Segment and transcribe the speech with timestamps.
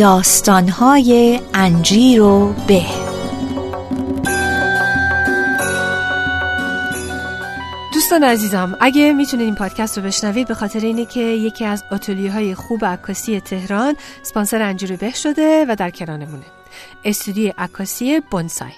[0.00, 2.82] داستانهای انجیر و به.
[7.94, 12.32] دوستان عزیزم اگه می‌تونید این پادکست رو بشنوید به خاطر اینه که یکی از آتلیه
[12.32, 16.44] های خوب عکاسی تهران سپانسر انجیر به شده و در کنارمونه.
[17.04, 18.72] استودیو عکاسی بونسای.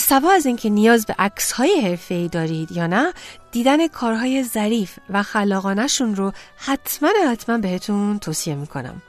[0.00, 3.12] سوا از اینکه نیاز به عکس های حرفه دارید یا نه
[3.50, 9.02] دیدن کارهای ظریف و خلاقانشون رو حتما حتما بهتون توصیه می‌کنم.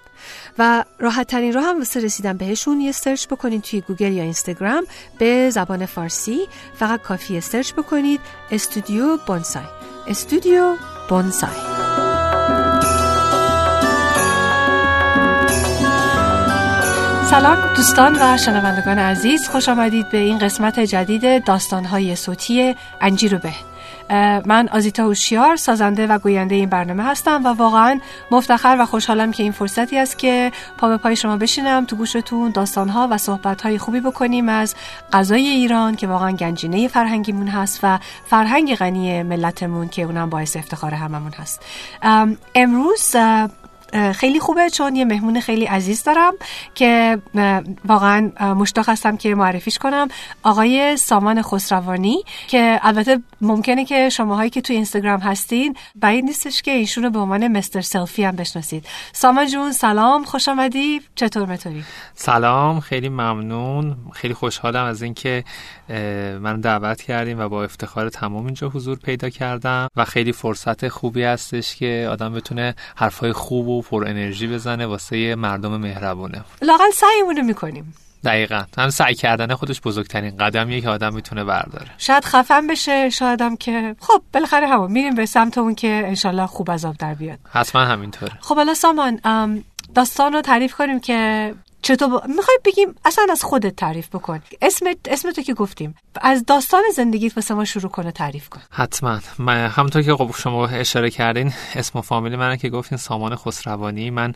[0.60, 4.84] و راحت ترین راه هم واسه رسیدن بهشون یه search بکنید توی گوگل یا اینستاگرام
[5.20, 6.40] به زبان فارسی.
[6.76, 8.22] فقط کافیه search بکنید
[8.52, 9.64] استودیو بونسای.
[10.08, 10.76] استودیو
[11.10, 11.50] بونسای.
[17.30, 23.73] سلام دوستان و شنوندگان عزیز خوش آمدید به این قسمت جدید داستانهای صوتی انجیر به.
[24.46, 28.00] من آزیتا هوشیار سازنده و گوینده این برنامه هستم و واقعا
[28.32, 32.52] مفتخر و خوشحالم که این فرصتی است که پا به پای شما بشینم تو گوشتون
[32.52, 34.76] داستانها و صحبتهای خوبی بکنیم از
[35.14, 40.94] غذای ایران که واقعا گنجینه فرهنگیمون هست و فرهنگ غنی ملتمون که اونم باعث افتخار
[40.94, 41.62] هممون هست.
[42.56, 43.16] امروز
[44.16, 46.34] خیلی خوبه چون یه مهمون خیلی عزیز دارم
[46.76, 47.22] که
[47.86, 50.08] واقعا مشتاق هستم که معرفیش کنم.
[50.44, 56.72] آقای سامان خسروانی که البته ممکنه که شماهایی که توی اینستاگرام هستین بعید نیستش که
[56.72, 58.86] ایشون رو به عنوان مستر سلفی هم بشناسید.
[59.14, 61.02] سامان جون سلام خوش آمدی.
[61.16, 63.96] چطور مطوری سلام خیلی ممنون.
[64.14, 65.44] خیلی خوشحالم از اینکه
[66.40, 71.24] من دعوت کردیم و با افتخار تمام اینجا حضور پیدا کردم و خیلی فرصت خوبی
[71.24, 76.44] هستش که آدم بتونه حرفای خوب و پر انرژی بزنه واسه مردم مهربونه.
[76.62, 77.94] لاقل سعیمونو می‌کنیم.
[78.24, 78.64] دقیقا.
[78.78, 81.92] هم سعی کردن خودش بزرگترین قدمیه که آدم می‌تونه برداره.
[81.98, 86.70] شاید خفن بشه شایدم که خب بالاخره همون میریم به سمت اون که انشالله خوب
[86.70, 87.40] از آب در بیاد.
[87.50, 88.32] حتما همینطوره.
[88.42, 89.20] خب حالا سامان
[89.96, 92.28] داستان رو تعریف کنیم که چطور ب...
[92.28, 94.42] می‌خوای بگیم اصلا از خودت تعریف بکن.
[94.62, 95.96] اسم اسم تو که گفتیم.
[96.22, 98.62] از داستان زندگیت واسه ما شروع کنه تعریف کن.
[98.72, 99.20] حتما.
[99.40, 104.10] من همونطور که خب شما اشاره کردین اسم و فامیل من که گفتین سامان خسروانی.
[104.10, 104.34] من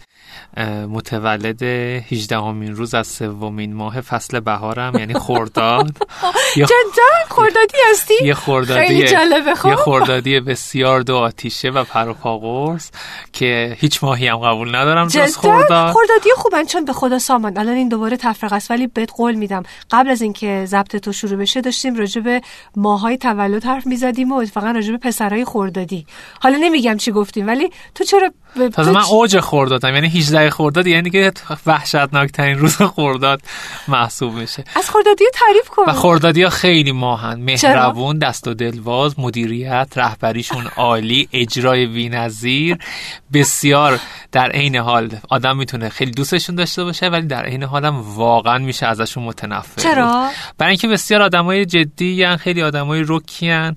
[0.90, 5.98] متولد 18 امین روز از سومین ماه فصل بهارم یعنی خرداد.
[6.56, 9.70] جدا خردادی هستی؟ یه خردادی خیلی جالبه خب.
[9.70, 12.92] یه خردادی بسیار دو آتیشه و پروپاگورس
[13.34, 15.94] که هیچ ماهی هم قبول ندارم جز خرداد.
[15.94, 19.64] خردادی خوبن چون به خدا سامان الان این دوباره تفرقه است ولی بهت قول میدم
[19.92, 22.42] قبل از اینکه ضبط تو شروع بشه داشتیم راجع به
[22.76, 26.06] ماهای تولد حرف می‌زدیم و اتفاقا راجع به پسرای خردادی
[26.42, 28.32] حالا نمیگم چی گفتیم ولی تو چرا.
[28.74, 31.32] تازه من اوج خردادم یعنی 18 خرداد یعنی که
[31.66, 33.42] وحشتناک ترین روز خرداد
[33.88, 34.64] محسوب میشه.
[34.76, 35.84] از خردادی تعریف کن.
[35.88, 37.40] و خردادی ها خیلی ماهن.
[37.40, 42.78] مهربون دست و دلواز مدیریت رهبریشون عالی اجرای بی‌نظیر.
[43.34, 44.00] بسیار
[44.32, 48.86] در عین حال آدم می‌تونه خیلی دوستشون داشته باشه ولی در عین حالم واقعا میشه
[48.86, 53.76] ازشون متنفر چرا؟ برای اینکه بسیار آدمای جدی هن خیلی آدمای رکی هن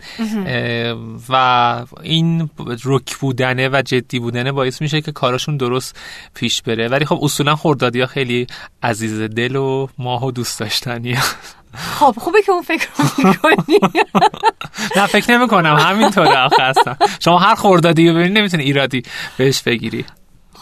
[1.29, 2.51] و این
[2.85, 5.97] رک بودنه و جدی بودنه باعث میشه که کاراشون درست
[6.35, 6.89] پیش بره.
[6.89, 8.47] ولی خب اصولا خردادی ها خیلی
[8.83, 11.17] عزیز دل و ماه و دوست داشتنی
[11.75, 12.89] خب خوبه که اون فکر
[13.19, 13.79] می‌کنی.
[14.97, 19.03] نه فکر نمی کنم همینطوره آخه هستم شما هر خوردادی رو ببینید نمی‌تونی ایرادی
[19.37, 20.05] بهش بگیری.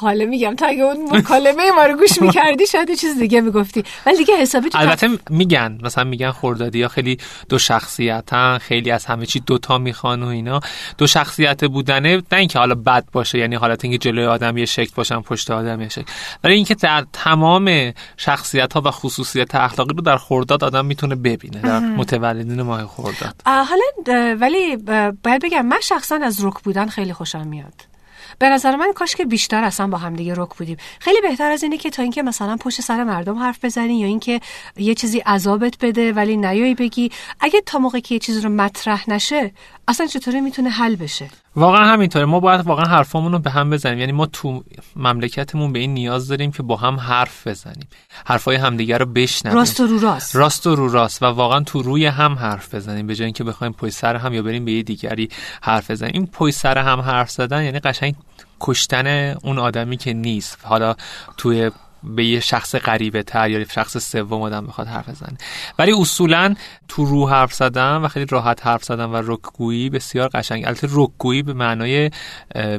[0.00, 3.84] حالا میگم تا اگه اون مکالمه ما رو گوش می‌کردی شاید چیز دیگه می‌گفتی.
[4.06, 9.06] ولی دیگه حسابی تو البته میگن مثلا میگن خوردادی ها خیلی دو شخصیتن خیلی از
[9.06, 10.60] همه چی دوتا می‌خوان و اینا.
[10.98, 14.92] دو شخصیت بودنه نه اینکه حالا بد باشه یعنی حالت اینکه جلوی آدم یه شکل
[14.94, 16.12] باشن پشت آدم یه شکل.
[16.44, 21.60] ولی اینکه در تمام شخصیت ها و خصوصیت اخلاقی رو در خورداد آدم می‌تونه ببینه
[21.60, 23.42] در متولدین ماه خورداد.
[23.46, 24.76] حالا ولی
[25.24, 27.97] باید بگم من شخصا از رک بودن خیلی خوشم میاد.
[28.38, 30.76] به نظر من کاش که بیشتر اصلا با هم دیگه رک بودیم.
[31.00, 34.40] خیلی بهتر از اینه که تا اینکه مثلا پشت سر مردم حرف بزنی یا اینکه
[34.76, 37.10] یه چیزی عذابت بده ولی نیایی بگی
[37.40, 39.52] اگه تا موقعی که یه چیزی رو مطرح نشه
[39.88, 42.24] اصلا چطوری می‌تونه حل بشه؟ واقعا همینطوره.
[42.24, 43.98] ما باید واقعا حرفامون رو به هم بزنیم.
[43.98, 44.64] یعنی ما تو
[44.96, 47.88] مملکتمون به این نیاز داریم که با هم حرف بزنیم.
[48.26, 49.58] حرفای همدیگه رو بشنویم.
[49.58, 50.36] راست و رو راست.
[50.36, 51.22] راست و رو راست.
[51.22, 53.06] و واقعا تو روی هم حرف بزنیم.
[53.06, 55.28] به جای اینکه بخوایم پشت سر هم یا بریم به یه دیگری
[55.62, 56.12] حرف بزنیم.
[56.14, 58.14] این پشت سر هم حرف زدن یعنی قشنگ
[58.60, 59.06] کشتن
[59.42, 60.58] اون آدمی که نیست.
[60.62, 60.94] حالا
[61.36, 61.70] توی
[62.02, 65.38] به یه شخص غریبه تر یا شخص سوم آدم بخواد حرف بزنه.
[65.78, 66.54] ولی اصولا
[66.88, 70.66] تو رو حرف زدن و خیلی راحت حرف زدن و رکگویی بسیار قشنگ.
[70.66, 72.10] البته رکگویی به معنای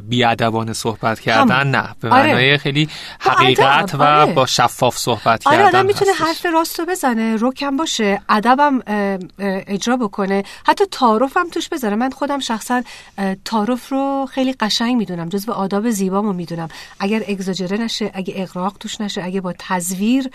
[0.08, 1.76] بیادبانه صحبت کردن هم.
[1.76, 1.88] نه.
[2.00, 2.56] به معنای آره.
[2.56, 2.88] خیلی
[3.20, 4.32] حقیقت و آره.
[4.32, 8.80] با شفاف صحبت آره کردن آدم می‌تونه حرف راستو بزنه رکم باشه ادبم
[9.38, 10.44] اجرا بکنه.
[10.66, 11.96] حتی تعارف هم توش بذاره.
[11.96, 12.82] من خودم شخصا
[13.44, 15.28] تعارف رو خیلی قشنگ می‌دونم.
[15.28, 16.68] جزو آداب زیبامو می‌دونم.
[17.00, 20.30] اگر اگزاجره نشه اگه اغراق توش نشه نشه اگه با تزویر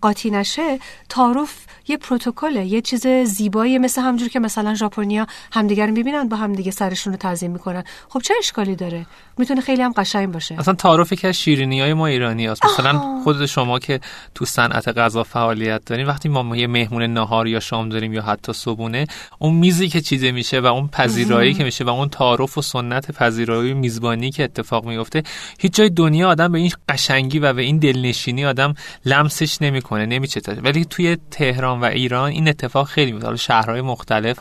[0.00, 0.78] قاطی نشه
[1.08, 6.70] تعارف یه پروتکله یه چیز زیبایی مثل همجور که مثلا ژاپنیا همدیگر می‌بینن با همدیگه
[6.70, 7.84] سرشون رو تعظیم می‌کنن.
[8.08, 9.06] خب چه اشکالی داره؟
[9.38, 10.58] می‌تونه خیلی هم قشنگ باشه.
[10.58, 12.64] اصلا تعارفی که شیرینی های ما ایرانی هست.
[12.64, 14.00] مثلا خود شما که
[14.34, 18.52] تو صنعت غذا فعالیت دارین وقتی ما یه مهمون نهار یا شام داریم یا حتی
[18.52, 19.06] صبونه
[19.38, 23.10] اون میزی که چیزه میشه و اون پذیرایی که میشه و اون تعارف و سنت
[23.10, 25.22] پذیرایی میزبانی که اتفاق میفته
[25.58, 28.74] هیچ جای دنیا آدم به این قشنگی و به این دلنشینی آدم
[29.04, 34.38] لمسش نمی‌کنه نمیچه ولی توی تهران و ایران این اتفاق خیلی میفته شهرهای مختلف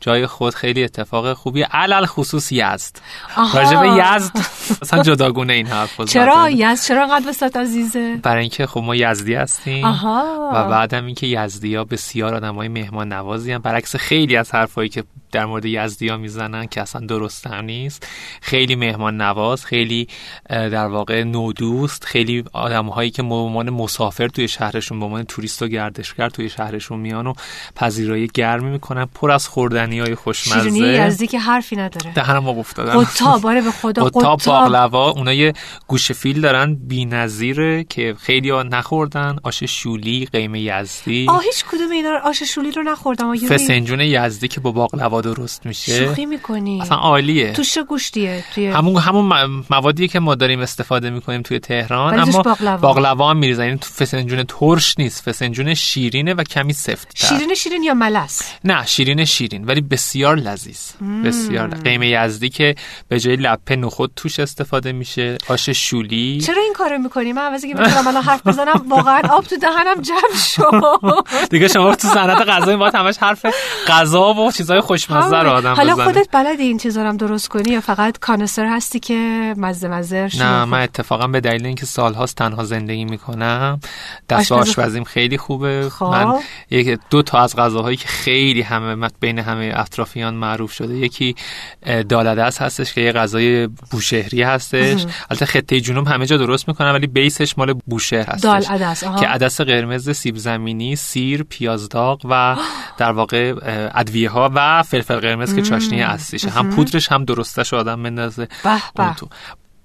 [0.00, 1.62] جای خود خیلی اتفاق خوبی.
[1.62, 2.96] علل خصوص یزد.
[3.54, 4.36] راجع به یزد
[4.82, 9.34] اصلا جداگونه این حرف چرا یزد؟ چرا انقدر وسط عزیزه؟ برای اینکه خب ما یزدی
[9.34, 10.50] هستیم آها.
[10.54, 15.04] و بعدم اینکه یزدی ها بسیار آدمای مهمان نوازی هم برعکس خیلی از حرفایی که
[15.32, 18.06] در مورد یزدی ها می‌زنن که اصلا درست هم نیست.
[18.40, 20.08] خیلی مهمان نواز خیلی
[20.50, 22.04] در واقع نودوست.
[22.04, 26.48] خیلی آدم هایی که به عنوان مسافر توی شهرشون به عنوان توریست و گردشگر توی
[26.48, 27.32] شهرشون میان و
[27.76, 29.04] پذیرایی گرمی می‌کنن.
[29.14, 30.70] پر از خوردنی های خوشمزه.
[30.70, 32.12] شیرینی یزدی که حرفی نداره.
[32.12, 35.52] دهنم ما افتادم قطاب باره به خدا قطاب باقلوا اونا یه
[35.86, 39.36] گوشه فیل دارن بی‌نظیره که خیلی ها نخوردن.
[39.42, 41.26] آش شولی قیمه یزدی.
[41.28, 43.36] آه هیچ کدوم اینا آش شولی رو نخوردم.
[43.36, 46.06] فسنجون یزدی که با باقلوا درست میشه.
[46.06, 46.82] شوخی می‌کنی.
[46.82, 47.52] اصلا عالیه.
[47.52, 52.18] تو چه گوشتیه؟ توی همون همون موادی که ما داریم استفاده می‌کنیم توی تهران.
[52.18, 52.42] اما
[52.76, 53.64] باقلوا هم میریزن.
[53.64, 55.28] یعنی فسنجون ترش نیست.
[55.28, 59.64] فسنجون شیرینه و کمی سفت شیرین شیرین یا ملس؟ نه شیرین شیرین.
[59.76, 60.92] ولی بسیار لذیذ.
[61.24, 61.68] بسیار.
[61.68, 62.74] قیمه یزدی که
[63.08, 65.38] به جای لپه نخود توش استفاده میشه.
[65.48, 66.40] آش شولی.
[66.40, 70.00] چرا این کارو می‌کنی؟ من عوضی که بتونم الان حرف بزنم واقعا آب تو دهنم
[70.02, 70.82] جمع شد.
[71.50, 73.46] دیگه شما تو صنعت غذایی ما همش حرف
[73.88, 77.80] غذا و چیزای خوشمزه رو آدم حالا خودت بلدی این چیزا هم درست کنی یا
[77.80, 83.04] فقط کانسر هستی که مزه مزه نه من اتفاقا به دلیل اینکه سالهاست تنها زندگی
[83.04, 83.80] می‌کنم
[84.28, 85.88] دست آشپزیم خیلی خوبه.
[85.90, 86.04] خب.
[86.04, 86.38] من
[86.70, 90.96] یک دو تا از غذاهایی که خیلی همه بین همه اطرافیان معروف شده.
[90.96, 91.34] یکی
[92.08, 95.06] دالدست هستش که یه غذای بوشهری هستش.
[95.30, 98.42] البته خطه جنوب همه جا درست می‌کنن ولی بیسش مال بوشهر هستش.
[98.42, 102.56] دال عدس که عدس قرمز سیب زمینی سیر پیاز داغ و
[102.98, 103.54] در واقع
[103.94, 106.50] ادویه ها و فلفل قرمز که چاشنی اصلیشه.
[106.50, 108.48] هم پودرش هم درستش آدم بندازه.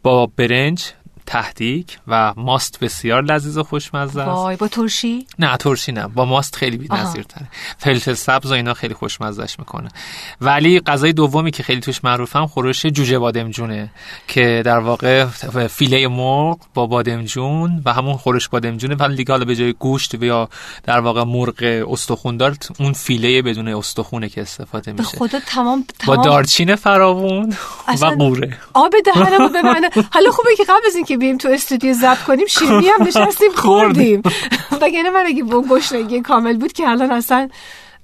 [0.03, 0.83] با برنج
[1.31, 4.27] تهدیک و ماست بسیار لذیذ و خوشمزه است.
[4.27, 6.07] وای با ترشی؟ نه ترشی نه.
[6.07, 7.47] با ماست خیلی بی‌نظیرتره.
[7.77, 9.89] فلفل سبز و اینا خیلی خوشمزهش می‌کنه.
[10.41, 13.91] ولی غذای دومی که خیلی توش معروفم خورش جوجه بادمجونه
[14.27, 15.25] که در واقع
[15.67, 18.95] فیله مرغ با بادمجون و همون خورش بادمجونه.
[18.95, 20.49] ولی دیگه حالا به جای گوشت یا
[20.83, 25.03] در واقع مرغ استخوندار اون فیله بدون استخونه که استفاده میشه.
[25.03, 27.55] به خدا تمام, تمام با دارچین فراوون
[28.01, 32.23] و قوره آب دهنمو ببنه حالا خوبه که قبل از اینکه بیم تو استودیو ضبط
[32.23, 34.21] کنیم شیرینی هم نشستیم خوردیم.
[34.81, 37.49] وگرنه من اگه گشنگی کامل بود که الان اصلا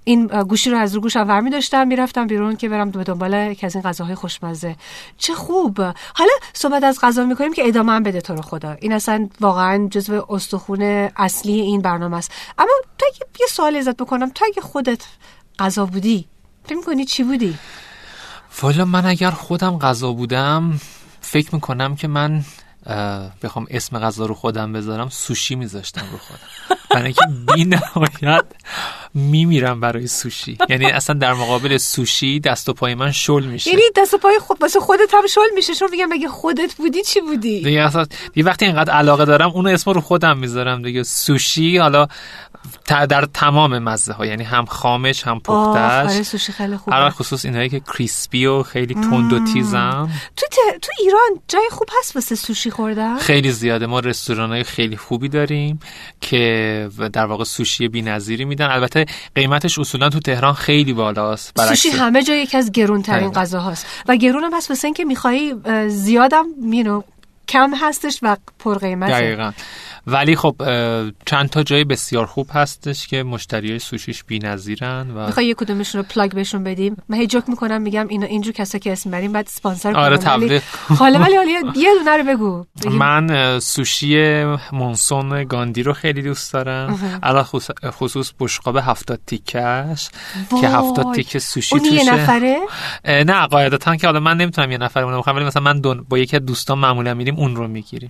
[0.04, 3.66] این گوشی رو از رو گوشم ورمی داشتم می‌رفتم بیرون که برم به دنبال یکی
[3.66, 4.76] از این غذاهای خوشمزه.
[5.18, 5.82] چه خوب.
[6.14, 8.78] حالا صحبت از غذا می‌کنیم که ادامه هم بده تو رو خدا.
[8.82, 10.82] این اصلا واقعا جزو استخون
[11.18, 12.32] اصلی این برنامه است.
[12.58, 13.06] اما تو
[13.40, 15.02] یه سوال ازت بکنم تو اگه خودت
[15.60, 16.26] غذا بودی
[16.66, 17.58] فکر می‌کنی چی بودی؟
[18.62, 20.80] والا من اگر خودم غذا بودم
[21.22, 22.44] فکر می‌کنم که من
[23.44, 26.80] بخوام اسم غذا رو خودم بذارم سوشی میذاشتم رو خودم.
[26.90, 28.46] برای اینکه بی نهایت
[29.14, 30.58] میمیرم برای سوشی.
[30.70, 33.70] یعنی اصلا در مقابل سوشی دست و پای من شل میشه.
[33.70, 35.76] یعنی دست و پای خود واسه خودت هم شل میشه.
[35.76, 39.68] چون میگم مگه خودت بودی؟ چی بودی؟ دیگه اصلا یه وقتی اینقدر علاقه دارم اون
[39.68, 41.04] اسم رو خودم می‌ذارم دیگه.
[41.04, 42.08] سوشی حالا
[42.88, 46.14] در تمام مزه ها یعنی هم خامش هم پختش.
[46.14, 47.10] آره سوشی خیلی خوبه.
[47.10, 50.10] خصوص اینایی که کریسپی و خیلی تند و تیزم.
[50.38, 50.46] تو
[50.82, 53.86] تو ایران جای خوب هست واسه سوشی خوردن خیلی زیاده.
[53.86, 55.80] ما رستوران های خیلی خوبی داریم
[56.22, 58.70] که در واقع سوشی بی‌نظیری میدن.
[58.70, 59.06] البته
[59.36, 61.68] قیمتش اصولا تو تهران خیلی بالاست.
[61.70, 63.86] سوشی همه جا یکی از گرون ترین غذاهاست.
[64.08, 65.56] و گرون هم پس واسه اینکه می‌خوای
[65.88, 67.02] زیادم مینو
[67.48, 69.52] کم هستش و پرقیمته دقیقا.
[70.08, 70.56] ولی خب
[71.26, 76.08] چند تا جای بسیار خوب هستش که مشتری سوشیش بی‌نظیرن و می‌خوای یه کدومشون رو
[76.10, 79.46] پلاگ بهشون بدیم؟ من هی جوک می‌کنم میگم اینا اینجور کسا که اسم بریم بعد
[79.48, 82.66] اسپانسر آره تبلیغ حالا ولی حالا یه دونه رو بگو.
[82.92, 87.20] من سوشی مونسون گاندی رو خیلی دوست دارم.
[87.24, 87.46] علا
[87.86, 90.10] خصوص بشقاب هفتاد تیکش
[90.62, 92.58] که هفتاد تیک سوشی اون یه نفره؟
[93.06, 96.36] نه قاعدتا که حالا من نمی‌تونم یه نفره اونو بخوام ولی مثلا من با یکی
[96.36, 98.10] از دوستان معمولا میریم اون رو می‌گیریم.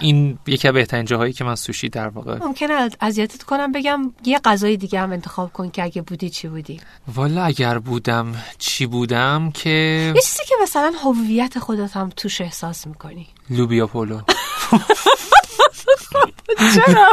[0.00, 4.76] این یکی بهترین جاهایی که من سوشی در واقع ممکنه اذیتت کنم بگم یه غذای
[4.76, 6.80] دیگه هم انتخاب کن که اگه بودی چی بودی.
[7.14, 9.68] والا اگر بودم چی بودم که
[10.16, 13.26] یه چیزی که مثلا هویت خودت هم توش احساس می‌کنی.
[13.50, 14.20] لوبیا پولو.
[16.74, 17.12] چرا؟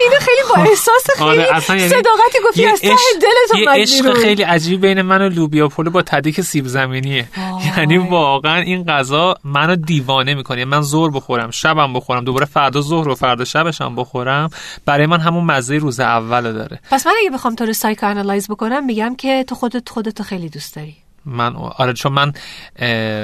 [0.00, 4.14] اینو خیلی با احساس خیلی آره، اصلا یعنی صداقتی گفتی از ته دلت یه عشق.
[4.14, 7.28] خیلی عجیب بین من و لوبیا پلو با تدیک سیب زمینیه.
[7.76, 10.64] یعنی واقعا این غذا منو دیوانه می‌کنه.
[10.64, 14.50] من زور بخورم شبم بخورم دوباره فردا ظهر و فردا شبشم بخورم.
[14.86, 16.80] برای من همون مزه روز اولو داره.
[16.90, 18.14] پس من اگه بخوام تو رو سایکو
[18.50, 21.03] بکنم میگم که تو خودت خودت خیلی دوست داری.
[21.26, 22.32] من آره چون من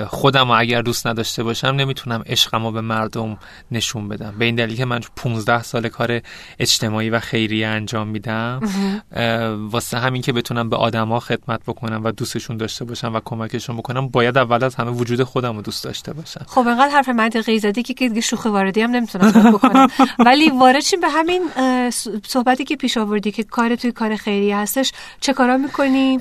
[0.07, 3.39] خودم رو اگر دوست نداشته باشم نمی‌تونم عشقم رو به مردم
[3.71, 4.35] نشون بدم.
[4.39, 6.21] به این دلیل که من 15 سال کار
[6.59, 8.61] اجتماعی و خیریه انجام میدم.
[9.71, 14.09] واسه همین که بتونم به آدما خدمت بکنم و دوستشون داشته باشم و کمکشون بکنم
[14.09, 16.45] باید اول از همه وجود خودم رو دوست داشته باشم.
[16.49, 19.89] خب انقدر حرف منطقی زدی که دیگه شوخی واردی هم نمی‌تونم بکنم.
[20.27, 21.43] ولی وارد به همین
[22.27, 26.19] صحبتی که پیش آوردی که کار توی کار خیریه هستش چه کارا می‌کنی؟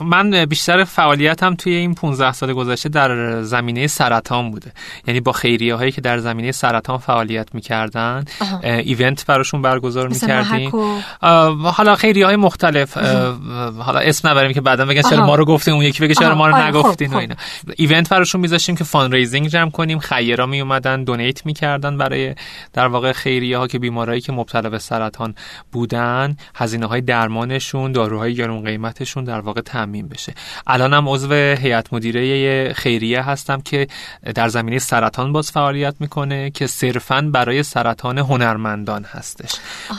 [0.00, 4.72] من بیشتر فعالیتم توی این 15 سال گذشته در زمینه سرطان بوده
[5.06, 8.24] یعنی با خیریه هایی که در زمینه سرطان فعالیت می‌کردن.
[8.62, 10.72] event براشون برگزار می‌کردیم
[11.62, 12.96] حالا خیریه های مختلف
[13.78, 15.26] حالا اسم نبریم که بعدا بگن چرا.
[15.26, 16.34] ما رو گفتین اون یکی بگه چرا.
[16.34, 17.18] ما رو آره، خب، نگفتین و خب.
[17.18, 17.34] اینا
[17.76, 22.34] event براشون میذاشتیم که fundraising جمع کنیم خیرا می اومدن donate می‌کردن برای
[22.72, 25.34] در واقع خیریه ها که بیمارایی که مبتلا به سرطان
[25.72, 30.34] بودن هزینه های درمانشون داروهای گرون قیمتشون در واقع تامین بشه
[30.96, 33.86] الانم عضو هیئت مدیره خیریه هستم که
[34.34, 39.50] در زمینه سرطان باز فعالیت می‌کنه که صرفا برای سرطان هنرمندان هستش.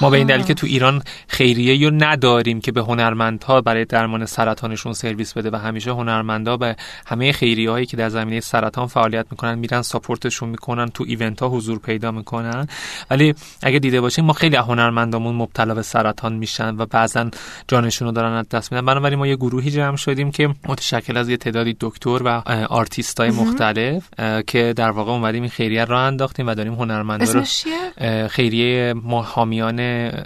[0.02, 4.26] ما به این دلیل که تو ایران خیریه رو نداریم که به هنرمندها برای درمان
[4.26, 6.76] سرطانشون سرویس بده و همیشه هنرمندا به
[7.06, 11.50] همه خیریه هایی که در زمینه سرطان فعالیت می‌کنن میرن ساپورتشون می‌کنن تو ایونت ها
[11.50, 12.68] حضور پیدا می‌کنن.
[13.10, 17.30] ولی اگه دیده باشیم ما خیلی هنرمندامون مبتلا به سرطان میشن و بعضا
[17.68, 18.86] جانشون رو دارن از دست میدن.
[18.86, 20.50] بنابراین ما یه گروهی جمع شدیم که
[20.94, 22.28] متشکل از یه تعدادی دکتر و
[22.70, 24.10] آرتیست های مختلف
[24.48, 29.80] که در واقع اومدیم این خیریه رو انداختیم و داریم هنرمندا رو خیریه حامیان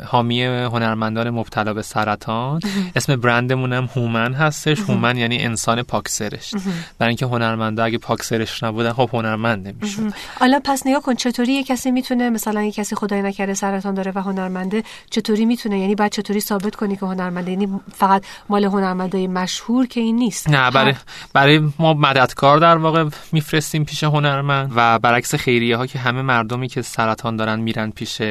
[0.06, 2.60] حامی هنرمندان مبتلا به سرطان.
[2.96, 4.80] اسم برندمون هم هومن هستش.
[4.80, 6.54] هومن یعنی انسان پاک‌سرشت.
[7.00, 10.14] برای اینکه هنرمندا اگه پاک‌سرشت نبودن خب هنرمند نمی‌شد.
[10.40, 14.12] حالا پس نگاه کن چطوری یه کسی می‌تونه مثلا یه کسی خدای نکرده سرطان داره
[14.16, 19.28] و هنرمنده چطوری می‌تونه؟ یعنی بعد چطوری ثابت کنی که هنرمنده؟ یعنی فقط مال هنرمندای
[19.28, 20.51] مشهور که این نیست.
[20.52, 20.94] نه برای
[21.34, 24.72] برای ما مددکار در واقع میفرستیم پیش هنرمند.
[24.76, 28.22] و برعکس خیریه ها که همه مردمی که سرطان دارن میرن پیش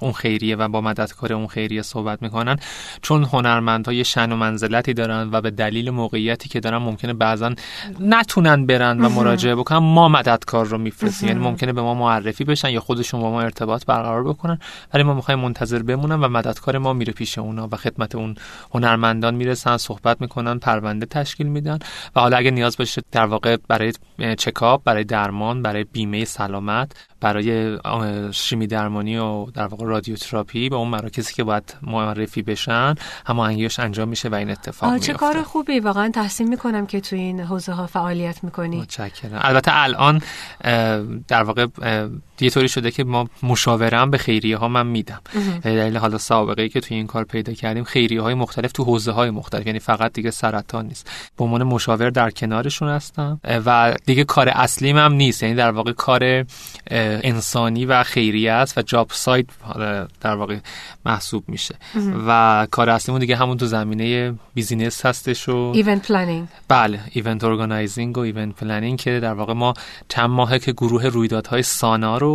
[0.00, 2.56] اون خیریه و با مددکار اون خیریه صحبت می‌کنن
[3.02, 7.54] چون هنرمندها یه شن و منزلتی دارن و به دلیل موقعیتی که دارن ممکنه بعضا
[8.00, 11.28] نتونن برن و مراجعه بکنن ما مددکار رو میفرستیم.
[11.28, 14.58] یعنی ممکنه به ما معرفی بشن یا خودشون با ما ارتباط برقرار بکنن
[14.94, 18.34] ولی ما می‌خوایم منتظر بمونن و مددکار ما میره پیش اونا و خدمت اون
[18.74, 21.78] هنرمندان می‌رسن صحبت می‌کنن پرونده تشکیل میدن.
[22.16, 23.92] و حالا اگه نیاز باشه در واقع برای
[24.38, 27.78] چکاپ برای درمان برای بیمه سلامت برای
[28.32, 32.94] شیمی درمانی و در واقع رادیوتراپی به اون مراکزی که باید معرفی بشن
[33.26, 35.26] هماهنگیش انجام میشه و این اتفاق آه چه میفته.
[35.26, 35.80] کار خوبی.
[35.80, 38.76] واقعا تحسین می‌کنم که تو این حوزه ها فعالیت می‌کنی.
[38.80, 39.40] متشکرم.
[39.42, 40.22] البته الان
[41.28, 41.66] در واقع
[42.40, 45.20] یه طوری شده که ما مشاوره به خیریه ها من میدم.
[45.62, 49.12] دلیل حالا سابقه ای که توی این کار پیدا کردیم خیریه های مختلف تو حوزه
[49.12, 51.10] های مختلف یعنی فقط دیگه سرطان نیست.
[51.36, 53.40] به عنوان مشاور در کنارشون هستم.
[53.66, 55.42] و دیگه کار اصلیم هم نیست.
[55.42, 56.44] یعنی در واقع کار
[56.90, 59.46] انسانی و خیریه است و job side
[60.20, 60.58] در واقع
[61.06, 61.74] محسوب میشه.
[62.28, 68.18] و کار اصلیمون دیگه همون تو زمینه business هستش و event planning بله event organizing
[68.18, 69.74] و event planning که در واقع ما
[70.08, 72.27] چند ماهه که گروه رویدادهای سانا رو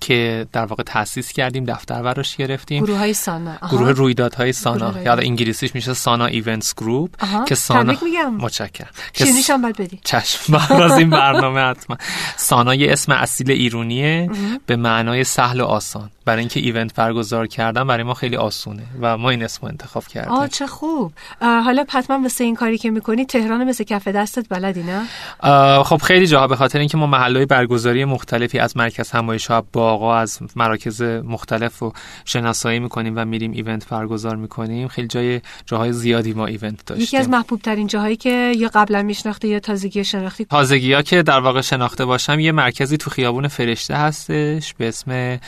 [0.00, 2.84] که در واقع تأسیس کردیم دفتر براش گرفتیم.
[2.84, 3.76] گروه های سانا آها.
[3.76, 4.90] گروه رویدادهای سانا.
[4.90, 7.10] گروه یا انگلیسیش میشه سانا Events Group.
[7.48, 7.96] که سانا.
[8.38, 8.90] متشکرم.
[9.12, 11.96] که هم باید بدی؟ چشم بعد از این برنامه حتما.
[12.36, 14.30] سانا یه اسم اصیل ایرونیه
[14.66, 16.10] به معنای سهل و آسان.
[16.24, 20.06] برای اینکه event برگزار کردن برای ما خیلی آسونه و ما این اسم رو انتخاب
[20.06, 20.32] کردیم.
[20.32, 21.12] آه چه خوب.
[21.40, 26.26] حالا حتما واسه این کاری که می‌کنی تهران مثل کف دستت بلدی نه؟ خب خیلی
[26.26, 31.02] جاها به خاطر اینکه ما محلهای برگزاری مختلفی از مرکز همایش ها باغا از مراکز
[31.02, 31.92] مختلف رو
[32.24, 34.88] شناسایی می‌کنیم و میریم ایونت برگزار می‌کنیم.
[34.88, 37.04] خیلی جای جاهای زیادی ما ایونت داشتیم.
[37.04, 41.22] یکی از محبوب ترین جاهایی که یا قبلا میشناخته یا تازگی شناختی؟ تازگی ها که
[41.22, 45.38] در واقع شناخته باشم یه مرکزی تو خیابون فرشته هستش به اسم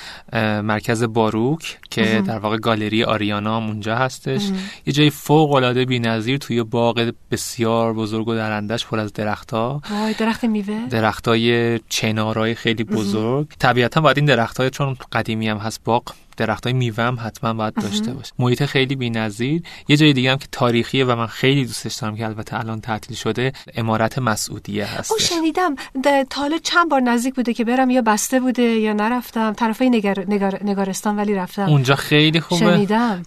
[0.64, 4.42] مرکز باروک که در واقع گالری آریانا هم اونجا هستش.
[4.87, 9.83] یه جای فوق العاده بی‌نظیر توی باغ بسیار بزرگ و درندش پر از درختها.
[9.90, 13.49] وای درخت میوه؟ درختای چنارای خیلی بزرگ.
[13.59, 16.04] طبیعتا باید این درختای چون قدیمی هم هست باغ
[16.37, 18.33] درخت های میوه هم حتما باید داشته باشه.
[18.38, 19.62] محیط خیلی بی‌نظیر.
[19.88, 23.17] یه جای دیگه هم که تاریخیه و من خیلی دوستش دارم که البته الان تعطیل
[23.17, 25.75] شده امارت مسعودیه هست او شنیدم.
[26.31, 29.53] تا حالا چند بار نزدیک بوده که برم یا بسته بوده یا نرفتم.
[29.53, 30.25] طرفای نگر...
[30.29, 30.59] نگر...
[30.64, 31.69] نگارستان ولی رفتم.
[31.69, 32.61] اونجا خیلی خوبه.
[32.61, 33.23] شنیدم.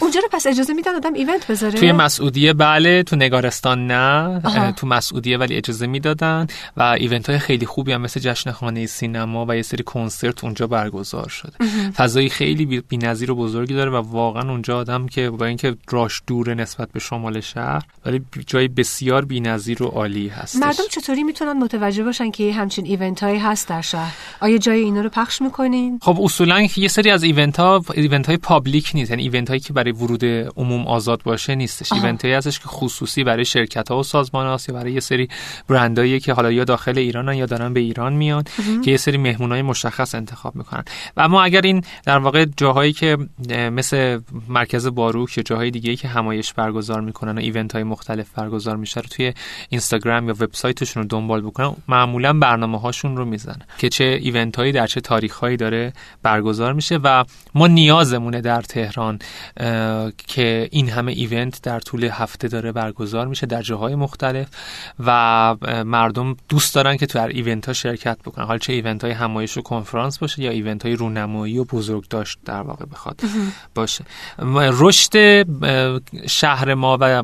[0.00, 4.72] اونجا رو پس اجازه میدن آدم ایونت بذاره؟ توی مسعودیه بله تو نگارستان نه.
[4.76, 6.46] تو مسعودیه ولی اجازه می‌دادن.
[6.76, 10.66] و ایونت های خیلی خوبی هم مثل جشن خانه سینما و یه سری کنسرت اونجا
[10.66, 11.52] برگزار شده.
[11.96, 16.54] فضای خیلی بی‌نظیر و بزرگی داره و واقعا اونجا آدم که با اینکه راش دوره
[16.54, 20.60] نسبت به شمال شهر ولی جای بسیار بی‌نظیر و عالی هستش.
[20.60, 25.00] مردم چطوری می‌تونن متوجه باشن که همچین event هایی هست در شهر؟ آیا جای اینا
[25.00, 29.22] رو پخش می‌کنین؟ خب اصولا یه سری از event ها event های public نیست یعنی
[29.22, 30.24] event هایی که برای ورود
[30.56, 31.92] عموم آزاد باشه نیستش.
[31.92, 35.28] event هایی هستش که خصوصی برای شرکت ها و سازمان هاست یا برای یه سری
[35.68, 38.44] برندایی که حالا یا داخل ایرانن یا دارن به ایران میان
[38.84, 40.84] که یه سری مهمونای مشخص انتخاب می‌کنن.
[41.16, 43.18] و اما اگر این در واقع جاهایی که
[43.72, 48.76] مثل مرکز باروک یا جاهای دیگه که همایش برگزار می‌کنن و event های مختلف برگزار
[48.76, 49.32] میشه رو توی
[49.68, 54.72] اینستاگرام یا وبسایتشون رو دنبال بکنن معمولا برنامه هاشون رو می‌زنن که چه event هایی
[54.72, 55.92] در چه تاریخ هایی داره
[56.22, 59.18] برگزار میشه و ما نیازمونه در تهران
[60.26, 64.48] که این همه event در طول هفته داره برگزار میشه در جاهای مختلف
[65.06, 68.44] و مردم دوست دارن که تو event ها شرکت بکنن.
[68.44, 72.38] حال چه event های همایش و کنفرانس باشه یا event های رونمایی و بزرگ داشت
[72.44, 73.20] در واقع بخواد
[73.74, 74.04] باشه.
[74.78, 75.46] رشد
[76.28, 77.22] شهر ما و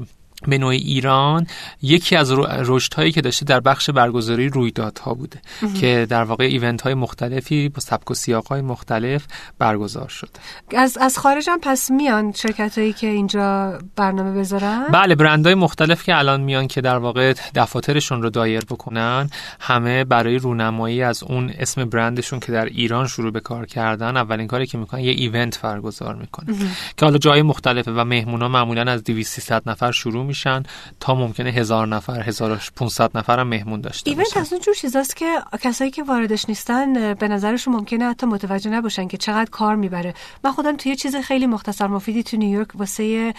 [0.49, 1.47] به نوع ایران
[1.83, 5.41] یکی از رشد هایی که داشته در بخش برگزاری رویدادها بوده
[5.81, 9.27] که در واقع ایونت های مختلفی با سبک و سیاق های مختلف
[9.59, 10.31] برگزار شده.
[10.77, 16.05] از از خارج هم پس میان شرکت هایی که اینجا برنامه بذارن؟ بله برندهای مختلف
[16.05, 21.51] که الان میان که در واقع دفاترشون رو دایر بکنن همه برای رونمایی از اون
[21.59, 25.61] اسم برندشون که در ایران شروع به کار کردن اولین کاری که می‌کنن یه ایونت
[25.61, 26.59] برگزار می‌کنن.
[26.97, 30.63] که حالا جای مختلفه و مهمونا معمولا از 200 نفر شروع میشن
[31.01, 35.39] تا ممکنه هزار نفر 1500 نفر هم مهمون داشته ایونت از اون جور چیزاست که
[35.61, 40.15] کسایی که واردش نیستن به نظرشون ممکنه حتی متوجه نباشن که چقدر کار می‌بره.
[40.45, 43.35] من خودم توی چیز خیلی مختصر مفیدی تو نیویورک واسه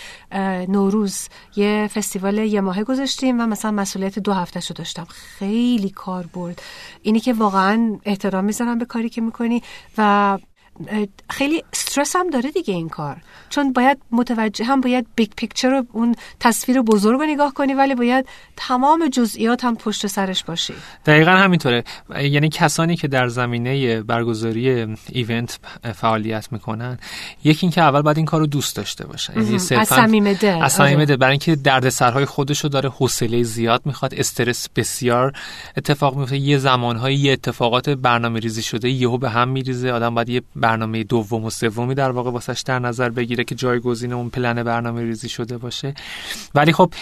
[0.67, 5.08] نوروز یه فستیوال یه ماهه گذاشتیم و مثلا مسئولیت دو هفته شو داشتم.
[5.10, 6.62] خیلی کار برد.
[7.01, 9.63] اینی که واقعا احترام می‌ذارم به کاری که می‌کنی
[9.97, 10.38] و
[11.29, 13.17] خیلی استرس هم داره دیگه این کار.
[13.49, 17.95] چون باید متوجه هم باید big picture رو اون تصویر بزرگ رو نگاه کنی ولی
[17.95, 20.73] باید تمام جزئیات هم پشت سرش باشی.
[21.05, 21.83] دقیقا همینطوره.
[22.21, 25.60] یعنی کسانی که در زمینه برگزاری event
[25.95, 26.99] فعالیت می‌کنن
[27.43, 30.73] یکی اینکه اول باید این کار رو دوست داشته باشن یعنی از صمیم دل از
[30.73, 31.05] صمیم.
[31.05, 35.33] دل برای اینکه دردسرهای خودش رو داره حوصله زیاد می‌خواد استرس بسیار
[35.77, 39.91] اتفاق میفته یه زمانهای یه اتفاقات برنامه ریزی شده یهو به هم میریزه.
[39.91, 44.13] آدم باید یه برنامه دوم و سومی در واقع واسش در نظر بگیره که جایگزین
[44.13, 45.93] اون پلن برنامه ریزی شده باشه.
[46.56, 46.93] ولی خب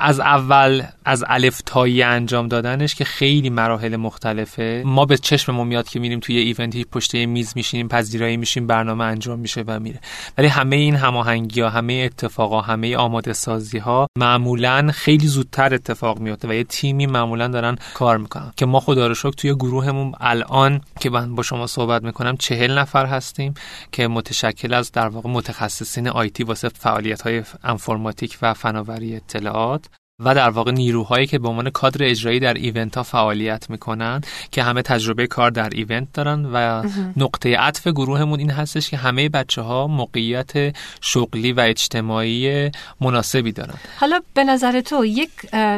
[0.00, 4.82] از اول از الف تایی انجام دادنش که خیلی مراحل مختلفه.
[4.86, 9.38] ما به چشم میاد که میریم توی ایونتی پشت میز میشینیم پذیرایی میشیم برنامه انجام
[9.38, 10.00] میشه و میره.
[10.38, 16.18] ولی همه این هماهنگی ها همه اتفاقا همه آماده سازی ها معمولا خیلی زودتر اتفاق
[16.18, 18.52] میفته و یه تیمی معمولا دارن کار می‌کنن.
[18.56, 22.78] که ما خدا رو شکر توی گروهمون الان که من با شما صحبت می‌کنم چهل
[22.78, 23.54] نفر هستیم
[23.92, 29.86] که متشکل از در واقع متخصصین آیتی واسه فعالیت های انفرماتیک و فناوری اطلاعات
[30.20, 34.62] و در واقع نیروهایی که به عنوان کادر اجرایی در ایونت ها فعالیت می‌کنن که
[34.62, 36.82] همه تجربه کار در ایونت دارن و
[37.16, 43.74] نقطه عطف گروهمون این هستش که همه بچه ها موقعیت شغلی و اجتماعی مناسبی دارن.
[44.00, 45.30] حالا به نظر تو یک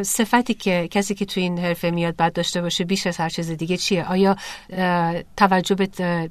[0.02, 3.50] صفتی که کسی که تو این حرفه میاد بعد داشته باشه بیش از هر چیز
[3.50, 4.36] دیگه چیه؟ آیا
[5.36, 5.74] توجه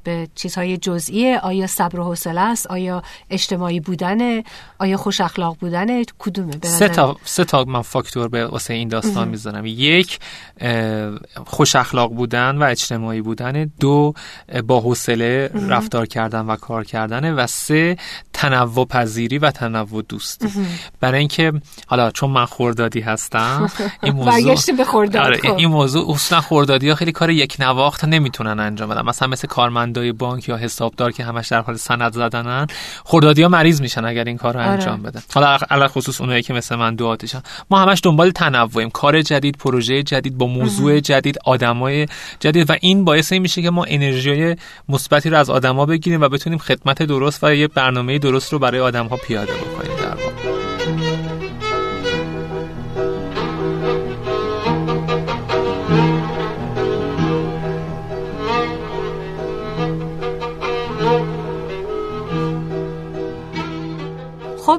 [0.04, 4.44] به, چیزهای جزئیه آیا صبر و حوصله است؟ آیا اجتماعی بودنه؟
[4.80, 8.88] آیا خوش اخلاق بودنه؟ کدومه؟ به سه تا سه تا من فاکتور به واسه این
[8.88, 10.20] داستان می‌زنم یک
[11.46, 13.72] خوش اخلاق بودن و اجتماعی بودن.
[13.80, 14.14] دو
[14.68, 17.34] با حوصله رفتار کردن و کار کردن.
[17.34, 17.98] و سه
[18.34, 20.48] تنوع پذیری و تنوع دوستی.
[21.00, 21.54] برای اینکه
[21.88, 23.70] حالا چون من خوردادی هستم
[24.04, 24.32] این موضوع
[25.20, 29.02] آره این موضوع اصلا خوردادی ها خیلی کار یک نواخت نمی‌تونن انجام بدن.
[29.02, 32.68] مثلا مثل کارمندای بانک یا حسابدار که همش در حال سند زدنن
[33.04, 34.70] خوردادی ها مریض میشن اگر این کار رو آره.
[34.70, 35.22] انجام بدن.
[35.70, 37.18] حالا خصوص اونایی که مثل من دو
[37.70, 38.90] ما همش دنبال تنوعیم.
[38.90, 42.08] کار جدید پروژه جدید با موضوع جدید آدمای
[42.40, 44.56] جدید و این باعث این میشه که ما انرژی
[44.90, 48.80] مثبتی رو از آدما بگیریم و بتونیم خدمت درست و یه برنامه درست رو برای
[48.80, 49.91] آدم پیاده بکنیم.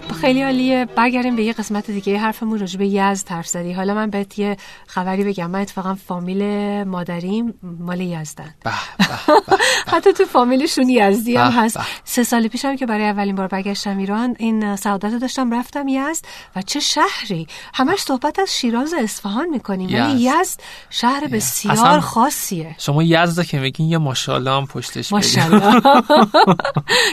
[0.01, 0.85] خیلی عالیه.
[0.97, 3.73] برگردیم به یه قسمت دیگه حرفمون راجع به یزد حرف زدی.
[3.73, 5.51] حالا من بهت یه خبری بگم.
[5.51, 6.43] من اتفاقا فامیل
[6.85, 8.55] مادریم مال یزدن.
[9.93, 11.79] حتی تو فامیلشون یزدی هم هست.
[12.05, 15.55] سه سال پیشم که برای اولین بار برگشتم ایران این سعادت رو داشتم.
[15.55, 16.25] رفتم یزد
[16.57, 17.47] و چه شهری.
[17.75, 19.89] همش صحبت از شیراز و اصفهان می‌کنیم.
[19.89, 20.41] ولی یزد.
[20.41, 22.75] یزد شهر بسیار خاصیه.
[22.79, 25.13] شما یزد که میگین یه ماشاءالله هم پشتش.
[25.13, 25.81] ماشاءالله.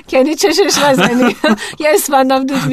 [0.10, 1.36] کنی چشش نزنی
[1.80, 2.66] یه اسفندم دود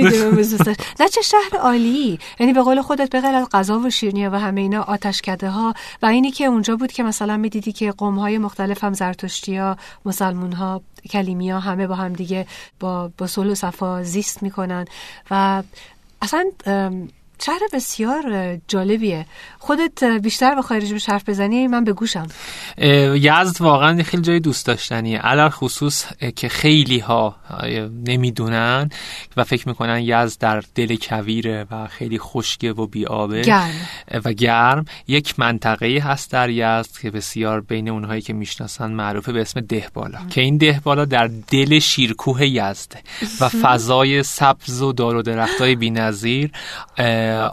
[1.01, 2.19] نه چه شهر عالی.
[2.41, 5.75] یعنی به قول خودت به غیر از غذا و شیرینی و همه اینا آتشکده ها
[6.03, 9.77] و اینی که اونجا بود که مثلا می‌دیدی که قوم های مختلف هم زرتشتی ها
[10.05, 12.47] مسلمون ها کلیمی ها همه با هم دیگه
[12.81, 14.85] با با صلح و صفا زیست می‌کنن.
[15.31, 15.63] و
[16.23, 16.45] اصلا
[17.43, 19.27] شهر بسیار جالبیه.
[19.59, 22.27] خودت بیشتر به خارج به حرف بزنی من به گوشم.
[23.15, 25.19] یزد واقعا خیلی جای دوست داشتنیه.
[25.19, 27.37] علل خصوص که خیلی ها
[28.07, 28.91] نمی‌دونن
[29.37, 33.71] و فکر می‌کنن یزد در دل کویره و خیلی خشکه و بیابه گرم.
[34.25, 34.85] و گرم.
[35.09, 40.19] یک منطقه هست در یزد که بسیار بین اونهایی که می‌شناسن معروفه به اسم دهبالا.
[40.31, 42.99] که این دهبالا در دل شیرکوه یزده
[43.41, 46.51] و فضای سبز و دار و درختای بی‌نظیر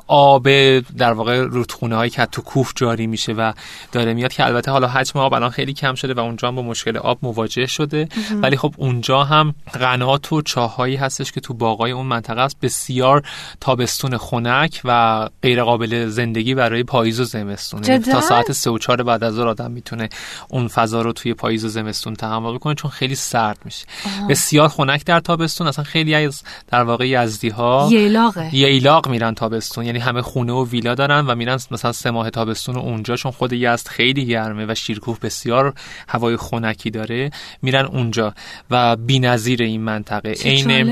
[0.07, 0.47] آب
[0.79, 3.53] در واقع رودخونه هایی که تو کوه جاری میشه و
[3.91, 6.61] داره میاد که البته حالا حجم آب الان خیلی کم شده و اونجا هم با
[6.61, 8.09] مشکل آب مواجه شده.
[8.31, 12.59] ولی خب اونجا هم قنات و چاهایی هستش که تو باغای اون منطقه است.
[12.61, 13.23] بسیار
[13.61, 17.83] تابستون خنک و غیر قابل زندگی برای پاییز و زمستون.
[17.83, 20.09] یعنی؟ تا ساعت سه و چهار بعد از ظهر آدم می‌تونه
[20.49, 23.85] اون فضا رو توی پاییز و زمستون تحمل کنه چون خیلی سرد میشه.
[24.29, 25.67] بسیار خنک در تابستون.
[25.67, 28.55] اصلا خیلی از در واقع یزدی ها ییلاقه.
[28.55, 29.62] ییلاق میرن تابستون.
[29.77, 33.53] یعنی همه خونه و ویلا دارن و میرن مثلا سه ماه تابستون اونجا چون خود
[33.53, 35.73] یزد خیلی گرمه و شیرکوه بسیار
[36.09, 38.33] هوای خنکی داره میرن اونجا
[38.71, 40.31] و بی‌نظیر این منطقه.
[40.31, 40.89] عین.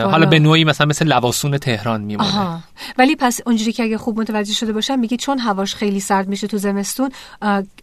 [0.00, 2.28] حالا به نوعی مثلا مثل لواسون تهران میمونه.
[2.28, 2.60] آها.
[2.98, 6.46] ولی پس اونجوری که اگه خوب متوجه شده باشم میگی چون هواش خیلی سرد میشه
[6.46, 7.10] تو زمستون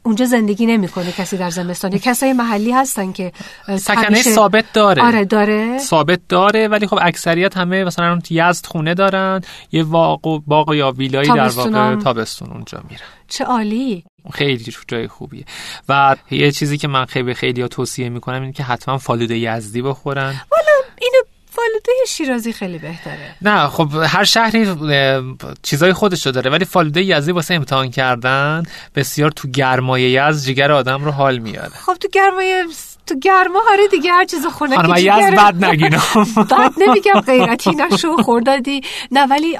[0.03, 1.91] اونجا زندگی نمی‌کنه کسی در زمستان.
[1.91, 3.31] یا کسای محلی هستن که
[3.77, 5.03] سکنه همیشه- ثابت داره.
[5.03, 5.77] آره داره.
[5.77, 9.41] ثابت داره ولی خب اکثریت همه مثلا یزد خونه دارن
[9.71, 9.83] یه
[10.23, 11.95] باغ, و باغ یا ویلایی در واقع.
[11.95, 14.03] تابستون اونجا میرن چه عالی.
[14.33, 15.45] خیلی جای خوبیه.
[15.89, 19.81] و یه چیزی که من خیلی خیلی ها توصیه می‌کنم اینه که حتما فالوده یزدی
[19.81, 20.41] بخورن.
[20.51, 23.35] والا اینو فالوده شیرازی خیلی بهتره.
[23.41, 24.67] نه خب هر شهری
[25.63, 28.63] چیزای خودشو داره ولی فالوده یزدی واسه امتحان کردن
[28.95, 31.69] بسیار تو گرمای یزد جگر آدم رو حال میاره.
[31.69, 32.65] خب تو گرمای
[33.05, 35.99] تو گرما آره دیگه هر چیز خونه خانم یزد بد نگینا
[36.51, 38.81] بعد نمیگم غیرتی نشو خوردادی.
[39.11, 39.57] نه ولی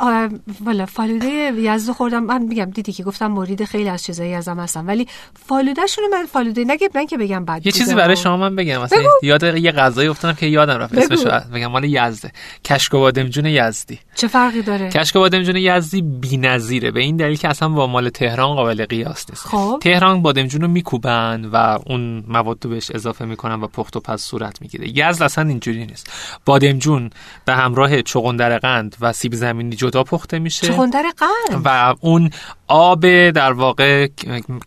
[0.66, 2.24] والا فالوده یزد خوردم.
[2.24, 5.08] من میگم دیدی که گفتم مرید خیلی از چیزای یزدم هستم ولی
[5.48, 7.96] فالوده شونو من فالوده نگه من که بگم بد یه چیزی.
[7.96, 9.00] برای شما من بگم مثلا.
[9.24, 10.98] یاد یه غذایی افتادم که یادم رفت.
[10.98, 12.32] اسمش بگم مال یزده.
[12.66, 14.00] کشک و بادمجون یزدی.
[14.16, 16.92] چه فرقی داره؟ کشک و بادمجون یزدی بی‌نظیره.
[16.92, 19.48] به این دلیل که اصلا با مال تهران قابل قیاس نیست.
[19.48, 19.80] خب.
[19.82, 24.62] تهران بادمجون رو میکوبن و اون مواد بهش اضافه می‌کنن و پخت و پز صورت
[24.62, 24.88] می‌گیره.
[24.98, 26.12] یزد اصلا اینجوری نیست.
[26.46, 27.10] بادمجون
[27.46, 30.68] به همراه چغندر قند و سیب زمینی جدا پخته میشه.
[30.68, 32.30] چغندر قند؟ و اون
[32.68, 34.08] آب در واقع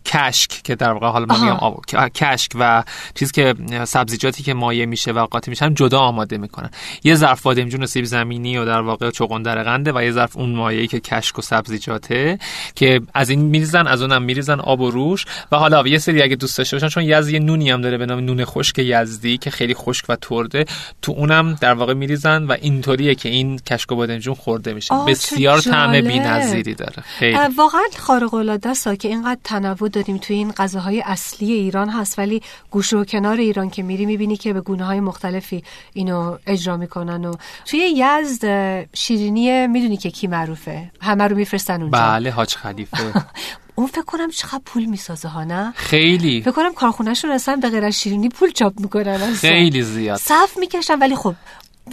[0.05, 1.45] کشک که در واقع حالا من آها.
[1.45, 2.83] میگم آب کشک و
[3.15, 6.69] چیز که سبزیجاتی که مایع میشه و قاطی میشن جدا آماده می‌کنن.
[7.03, 10.55] یه ظرف بادمجون و سیب زمینی و در واقع چغندر قنده و یه ظرف اون
[10.55, 12.39] مایعی که کشک و سبزیجاته
[12.75, 15.25] که از این میریزن از اونم میریزن آب و روش.
[15.51, 18.05] و حالا یه سری اگه دوست داشته باشن چون یزد یه نونی هم داره به
[18.05, 20.65] نام نون خشک یزدی که خیلی خشک و ترده
[21.01, 24.95] تو اونم در واقع میریزن و اینطوریه که این کشک و بادمجون خورده میشه.
[25.07, 26.01] بسیار طعم.
[26.01, 27.03] بی‌نظیری داره.
[27.03, 27.37] خیلی.
[27.57, 32.41] واقعا خارق العاده است که اینقدر تنوع داریم توی این غذاهای اصلی ایران هست ولی
[32.71, 37.25] گوشه و کنار ایران که میری می‌بینی که به گونه های مختلفی اینو اجرا می‌کنن
[37.25, 37.33] و
[37.65, 38.45] توی یزد
[38.93, 41.97] شیرینی می‌دونی که کی معروفه؟ همه رو میفرستن اونجا.
[41.97, 42.97] بله حاج خلیفه.
[43.77, 46.41] اون فکر کنم چقدر پول می‌سازه ها نه؟ خیلی.
[46.41, 49.33] فکر کنم کارخونهشون اصلا به غیر از شیرینی پول چاپ می‌کنن اصلا.
[49.51, 50.17] خیلی زیاد.
[50.17, 51.35] صف می‌کشن ولی خب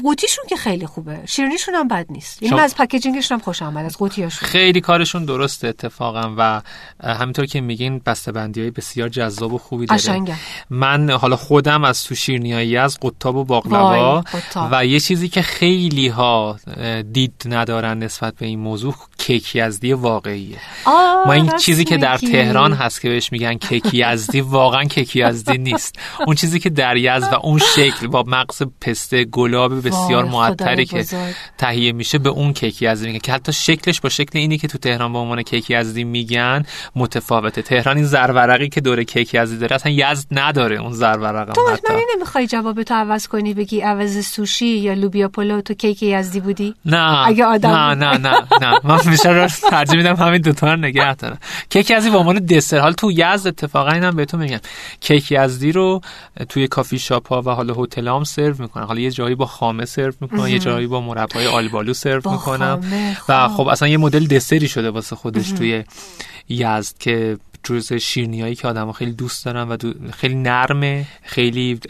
[0.02, 1.18] قوطیشون که خیلی خوبه.
[1.26, 2.38] شیرینیشون هم بد نیست.
[2.40, 4.48] این شما- از پکیجینگشون هم خوشم آمد از قوطیاشون.
[4.48, 6.62] خیلی کارشون درسته اتفاقا و
[7.04, 10.00] همینطور که میگین بسته‌بندی های بسیار جذاب و خوبی داره.
[10.00, 10.34] قشنگه.
[10.70, 14.68] من حالا خودم از تو شیرینیایی از قطاب و باقلوا قطاب.
[14.72, 16.58] و یه چیزی که خیلی ها
[17.12, 18.94] دید ندارن نسبت به این موضوع
[19.26, 20.58] کیک یزدی واقعیه.
[21.26, 22.16] ما این چیزی که در.
[22.16, 25.98] تهران هست که بهش میگن کیک یزدی واقعا کیک یزدی نیست.
[26.26, 31.04] اون چیزی که در یزد و اون شکل با مغز پسته گلاب بسیار معطری که.
[31.58, 33.18] تهیه میشه به اون کیک یزدی میگن.
[33.18, 36.62] که حتی شکلش با شکل اینی که تو تهران به عنوان کیک یزدی میگن
[36.96, 37.62] متفاوته.
[37.62, 41.60] تهران این زرورقی که دور کیک یزدی داره اصلا یزد نداره اون زرورق تو.
[41.72, 46.40] مطمئنی نمی‌خوای جواب تو عوض کنی بگی عوض سوشی یا لوبیا پلو تو کیک یزدی
[46.40, 47.26] بودی؟ نه.
[47.26, 48.80] اگه آدم نه نه نه نه.
[48.84, 51.38] من بیشتر رو ترجیح میدم همین دوتا رو نگه دارم.
[51.70, 52.78] کیک یزدی به عنوان دسر.
[52.78, 54.60] حال تو یزد اتفاقا اینم بهتون میگم.
[55.00, 56.00] کیک یزدی رو
[56.48, 58.84] توی کافی شاپ ها و حالا هتل هم سرو می‌کنن.
[58.84, 62.72] حالا یه جایی با خامه سرو می‌کنن یه جایی با مربای آلبالو سرو خامه،
[63.28, 63.54] و خب.
[63.56, 65.84] خب اصلا یه مدل دسری شده واسه خودش توی
[66.48, 71.80] یزد که جز شیرینیایی که آدم خیلی دوست دارن و دو- خیلی نرمه خیلی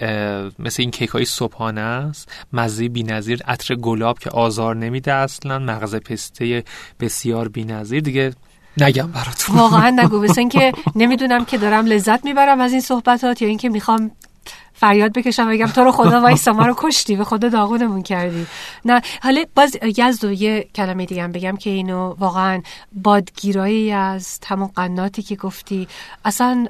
[0.59, 2.33] مثل این کیک های صبحانه است.
[2.53, 6.65] مزه بی‌نظیر عطر گلاب که آزار نمیده اصلا مغز پسته
[7.01, 8.01] بسیار بی‌نظیر.
[8.01, 8.33] دیگه
[8.81, 9.57] نگم براتون.
[9.57, 10.21] واقعا نگو.
[10.21, 14.11] مثل که نمی‌دونم که دارم لذت می‌برم از این صحبتات یا اینکه می‌خوام
[14.75, 18.47] فریاد بکشم بگم تو رو خدا وایسا ما رو کشتی به خدا داغونمون کردی.
[18.85, 24.71] نه حالا باز یزد و یه کلمه دیگه بگم که اینو واقعا بادگیرایی از همون
[24.77, 25.89] قناتی که گفتی
[26.25, 26.67] اصلا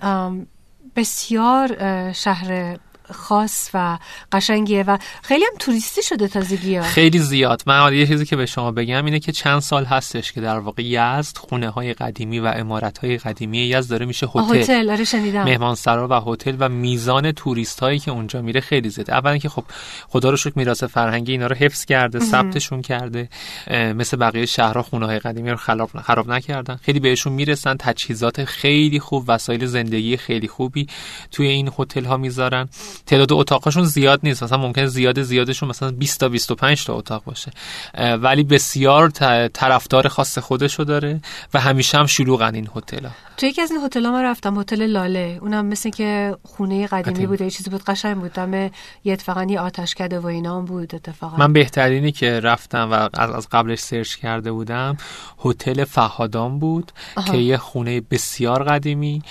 [0.97, 1.77] بسیار
[2.12, 2.77] شهر
[3.12, 3.99] خاص و
[4.33, 7.62] قشنگیه و خیلی هم توریستی شده تازگی ها خیلی زیاد.
[7.67, 10.83] من یه چیزی که به شما بگم اینه که چند سال هستش که در واقع
[10.83, 14.57] یزد خونه های قدیمی و امارت های قدیمی یزد داره میشه هتل.
[14.57, 15.45] هتل آره شنیدم.
[15.45, 19.64] مهمانسرا و هتل و میزان توریست هایی که اونجا میره خیلی زیاده اولا که خب
[20.09, 23.29] خدا رو شکر میراث فرهنگی اینا رو حفظ کرده ثبتشون کرده.
[23.71, 26.77] مثل بقیه شهرها خونه های قدیمی رو خراب خراب نکردن.
[26.77, 27.77] خیلی بهشون می‌رسن.
[27.79, 30.87] تجهیزات خیلی خوب وسایل زندگی خیلی خوبی
[31.31, 32.69] توی این هتل ها می‌ذارن.
[33.07, 34.42] تعداد اتاقاشون زیاد نیست.
[34.42, 37.50] مثلا ممکن زیاد زیادشون مثلا 20 تا 25 تا اتاق باشه.
[37.98, 39.11] ولی بسیار
[39.48, 41.20] طرفدار خاص خودشو داره
[41.54, 44.87] و همیشه هم شلوغن این هتل ها تو یکی از این هتل من رفتم هتل
[44.87, 45.38] لاله.
[45.40, 47.28] اونم مثل که خونه قدیمی قدیم.
[47.28, 48.33] بوده یه چیزی بود قشنگ بود.
[48.33, 48.70] دم یه
[49.04, 51.37] اتفاقا یه آتشکده و اینا هم بود اتفاقا.
[51.37, 54.96] من بهترینی که رفتم و از از قبلش سرچ کرده بودم
[55.44, 57.33] هتل فهادان بود آها.
[57.33, 59.22] که یه خونه بسیار قدیمی.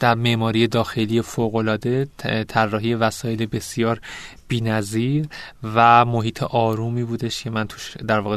[0.00, 2.08] در معماری داخلی فوق‌العاده
[2.48, 4.00] طراحی وسایل بسیار
[4.48, 5.26] بی‌نظیر
[5.74, 8.36] و محیط آرومی بودش که من توش در واقع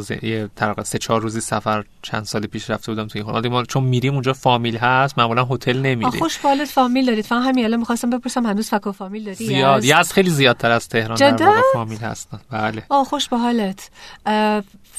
[0.83, 4.33] سه چهار روزی سفر چند سال پیش رفته بودم توی خونه ما چون میریم اونجا
[4.33, 6.19] فامیل هست معمولا هتل نمیریم.
[6.19, 7.25] خوش بالت فامیل دارید.
[7.25, 9.83] فقط همین الان می‌خواستم بپرسم هنوز فک و فامیل داری؟ زیاد.
[9.83, 12.39] یه از خیلی زیادتر از تهران در جدا؟ واقع فامیل هستن.
[12.51, 12.83] بله.
[12.89, 13.89] آه خوش به حالت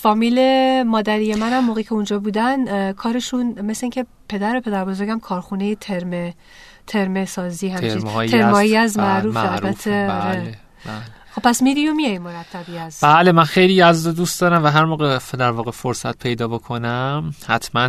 [0.04, 0.38] فامیل
[0.82, 6.34] مادری منم موقعی که اونجا بودن کارشون مثل اینکه پدر و پدر بزرگم کارخونه ترمه
[6.86, 8.76] ترمه سازی همچین ترمایی.
[8.76, 9.66] از بله، معروف معروفه.
[9.66, 10.40] البته آره.
[10.40, 14.64] بله بله خب پس میری و میای مرتبی از بله من خیلی یزد دوست دارم
[14.64, 17.88] و هر موقع در واقع فرصت پیدا بکنم حتما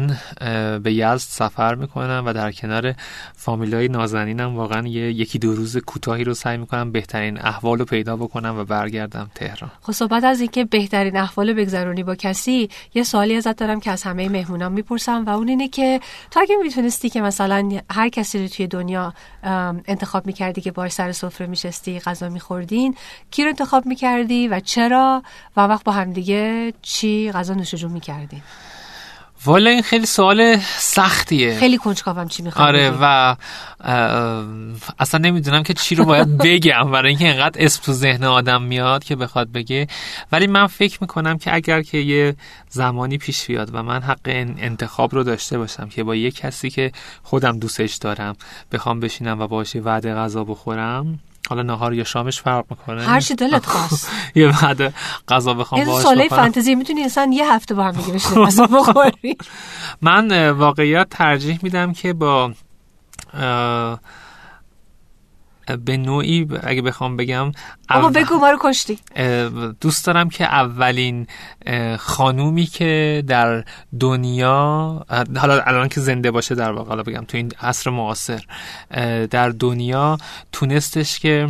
[0.83, 2.93] به یزد سفر می‌کنم و در کنار
[3.35, 8.15] فامیلای نازنینم واقعا یه یکی دو روز کوتاهی رو سعی می‌کنم بهترین احوال رو پیدا
[8.15, 9.71] بکنم و برگردم تهران.
[9.81, 14.03] خب صحبت از اینکه بهترین احوال بگذرونی با کسی یه سوالی ازت دارم که از
[14.03, 15.99] همه مهمونان می‌پرسم و اون اینه که
[16.31, 19.13] تو اگه می‌تونستی که مثلا هر کسی رو توی دنیا
[19.87, 22.95] انتخاب می‌کردی که باش سر سفره میشستی غذا میخوردین
[23.35, 25.23] کی رو انتخاب می‌کردی و چرا
[25.57, 28.41] و وقت با همدیگه چی غذا نوش جون می‌کردین
[29.45, 31.59] والا این خیلی سوال سختیه.
[31.59, 33.35] خیلی کنجکاوم چی می‌خوام آره و
[34.99, 39.03] اصلا نمی‌دونم که چی رو باید بگم برای اینکه انقدر اسم تو ذهن آدم میاد
[39.03, 39.87] که بخواد بگه.
[40.31, 42.35] ولی من فکر می‌کنم که اگر که یه
[42.69, 46.69] زمانی پیش بیاد و من حق ان- انتخاب رو داشته باشم که با یه کسی
[46.69, 46.91] که
[47.23, 48.35] خودم دوستش دارم
[48.71, 53.35] بخوام بشینم و باشه وعده غذا بخورم حالا نهار یا شامش فرق می‌کنه؟ هر چی
[53.35, 54.09] دلت خواست.
[54.35, 54.93] یه وعده
[55.27, 56.27] غذا بخوام این باهاش بخورم.
[56.27, 59.37] فانتزی می‌تونی اصلا یه هفته با هم دیگه غذا بخوری؟
[60.01, 62.51] من واقعیت ترجیح میدم که با
[65.85, 67.51] به نوعی اگه بخوام بگم
[67.89, 68.99] اول- بگو ما رو کشتی.
[69.81, 71.27] دوست دارم که اولین
[71.99, 73.63] خانومی که در
[73.99, 75.05] دنیا
[75.37, 78.41] حالا الان که زنده باشه در واقع حالا بگم تو این عصر معاصر
[79.31, 80.17] در دنیا
[80.51, 81.49] تونستش که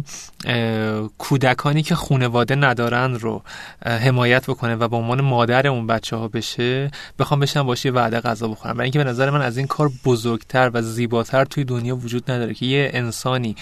[1.17, 3.43] کودکانی که خونواده ندارن رو
[3.86, 8.47] حمایت بکنه و به عنوان مادر اون بچه ها بشه بخوام بشن باشه وعده غذا
[8.47, 8.73] بخورم.
[8.73, 12.54] برای اینکه به نظر من از این کار بزرگتر و زیباتر توی دنیا وجود نداره
[12.54, 13.56] که یه انسانی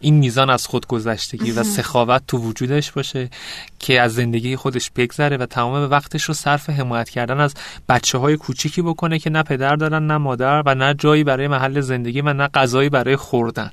[0.00, 3.30] این میزان از خودگذشتگی و سخاوت تو وجودش باشه
[3.78, 7.54] که از زندگی خودش بگذره و تمام وقتش رو صرف حمایت کردن از
[7.88, 11.80] بچه های کوچیکی بکنه که نه پدر دارن نه مادر و نه جایی برای محل
[11.80, 13.70] زندگی و نه غذایی برای خوردن.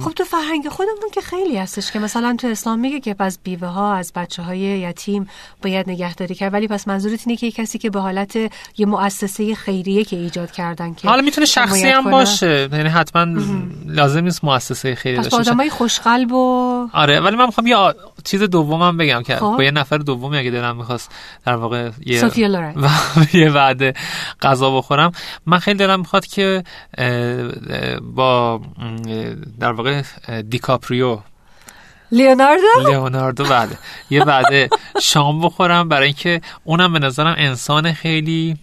[0.00, 3.68] خب تو فرهنگ خودمون که خیلی هستش که مثلا تو اسلام میگه که پس بیوه
[3.68, 5.28] ها از بچه های یتیم
[5.62, 6.52] باید نگهداری کرد.
[6.52, 8.36] ولی پس منظورت اینه که کسی که به حالت
[8.76, 12.68] یه مؤسسه خیریه که ایجاد کردن که حالا می‌تونه شخصی هم باشه.
[12.72, 13.40] یعنی حتما
[13.86, 17.76] لازم نیست مؤسسه خیریه باشه آدمای خوشقلب و آره ولی من می‌خوام یه
[18.24, 19.54] چیز دومم بگم که خب.
[19.56, 21.10] با یه نفر دومی اگه دلم می‌خواست
[21.46, 22.30] در واقع یه
[23.42, 23.94] یه وعده
[24.42, 25.12] غذا بخورم.
[25.46, 26.64] من خیلی دلم می‌خواد که
[28.14, 28.60] با
[29.60, 30.02] در واقع
[30.48, 31.18] دیکاپریو.
[32.12, 33.78] لیوناردو؟ لیوناردو بله.
[34.10, 34.68] یه وعده
[35.02, 38.56] شام بخورم برای اینکه اونم به نظرم انسان خیلی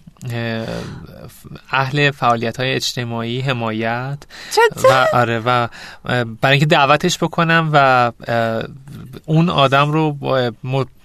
[1.72, 4.18] اهل فعالیت های اجتماعی حمایت.
[4.84, 5.68] و آره و
[6.40, 8.12] برای اینکه دعوتش بکنم و
[9.26, 10.16] اون آدم رو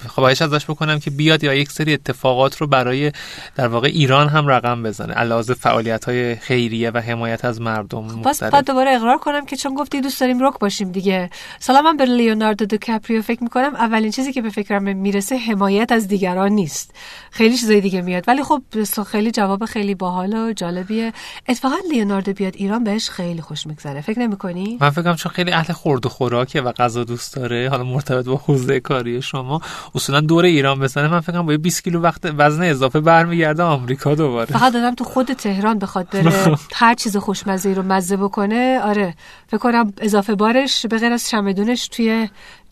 [0.07, 3.11] خواهش ازش بکنم که بیاد یا یک سری اتفاقات رو برای
[3.55, 5.13] در واقع ایران هم رقم بزنه.
[5.13, 9.73] علاوه فعالیت های خیریه و حمایت از مردم پس بعد دوباره اقرار کنم که چون
[9.75, 11.29] گفتی دوست داریم رک باشیم دیگه.
[11.59, 13.75] سلام من به لیوناردو کپریو فکر می‌کنم.
[13.75, 16.95] اولین چیزی که به فکرم می‌رسه حمایت از دیگران نیست.
[17.31, 18.23] خیلی چیزای دیگه میاد.
[18.27, 18.61] ولی خب
[19.07, 21.13] خیلی جواب خیلی باحال و جالبیه.
[21.49, 24.01] اتفاقا لیوناردو بیاد ایران بهش خیلی خوش میگذره.
[24.01, 27.83] فکر نمی‌کنی؟ من فکرم چون خیلی اهل خورد و خوراکه و غذا دوست داره حالا
[27.83, 29.61] مرتبط با حوزه کاری شما.
[29.95, 34.45] اصولا دور ایران بزنه من فکرم با 20 کیلو وقت وزن اضافه برمیگرده آمریکا دوباره.
[34.45, 38.79] فقط دادم تو خود تهران بخواد بره هر چیز خوشمزه رو مزه بکنه.
[38.83, 39.13] آره
[39.47, 42.29] فکر کنم اضافه بارش به غیر از چمدونش توی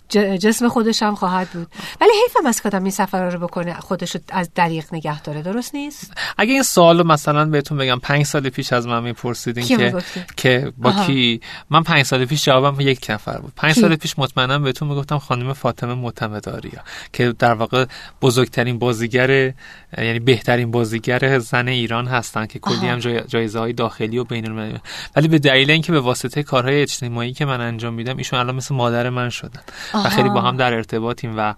[0.09, 1.67] جسم خودش هم خواهد بود.
[2.01, 5.41] ولی حیف هم از کدام این سفر رو بکنه خودش از دریق نگه داره.
[5.41, 9.95] درست نیست؟ اگه این سوال مثلا بهتون بگم پنج سال پیش از من میپرسیدین که
[10.37, 13.53] که با کی؟ من پنج سال پیش جوابم یک نفر بود.
[13.55, 16.81] پنج سال پیش مطمئنا بهتون می‌گفتم خانم فاطمه معتمداریا
[17.13, 17.85] که در واقع
[18.21, 19.53] بزرگترین بازیگر
[19.97, 24.79] یعنی بهترین بازیگر زن ایران هستن که کلی هم جایزه های داخلی و بین المللی
[25.15, 28.75] ولی به دلیل اینکه به واسطه کارهای اجتماعی که من انجام میدم ایشون الان مثل
[28.75, 29.61] مادر من شدن.
[29.93, 31.53] و خیلی با هم در ارتباطیم و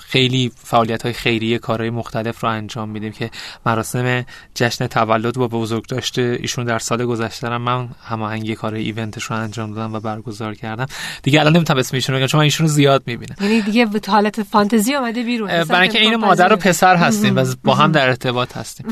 [0.00, 3.30] خیلی فعالیت های خیریه کارهای مختلف رو انجام میدیم که
[3.66, 9.36] مراسم جشن تولد با بزرگ داشته ایشون در سال گذشته من هماهنگی کار ایونتش رو
[9.36, 10.86] انجام دادم و برگزار کردم.
[11.22, 13.36] دیگه الان نمی‌تونم اسم ایشون بگم چون من ایشون رو زیاد می‌بینم.
[13.40, 15.64] یعنی دیگه به حالت فانتزی اومده بیرون.
[15.64, 18.86] برای اینکه این مادر و پسر هستیم و با هم در ارتباط هستیم.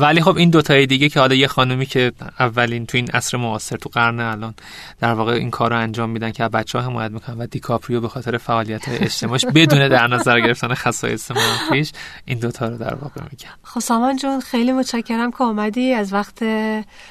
[0.00, 3.76] ولی خب این دوتای دیگه که حالا یه خانومی که اولین تو این عصر معاصر
[3.76, 4.54] تو قرن الان
[5.00, 8.08] در واقع این کار رو انجام میدن که بچه ها حمایت می‌کنن و دیکاپریو به
[8.08, 11.92] خاطر فعالیت های اجتماعیش بدون در نظر گرفتن خصایص منفیش
[12.24, 16.44] این دوتا رو در واقع میگم خب سامان جون خیلی متشکرم که اومدی از وقت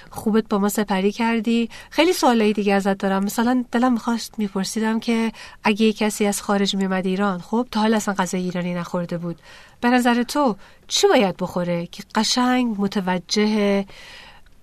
[0.10, 1.69] خوبت با ما سپری کردی.
[1.89, 3.23] خیلی سوالای دیگه ازت دارم.
[3.23, 5.31] مثلا دلم می‌خواست میپرسیدم که
[5.63, 9.39] اگه کسی از خارج میومد ایران خب تا حالا اصلا غذای ایرانی نخورده بود.
[9.81, 10.55] به نظر تو
[10.88, 13.86] چی باید بخوره؟ که قشنگ متوجه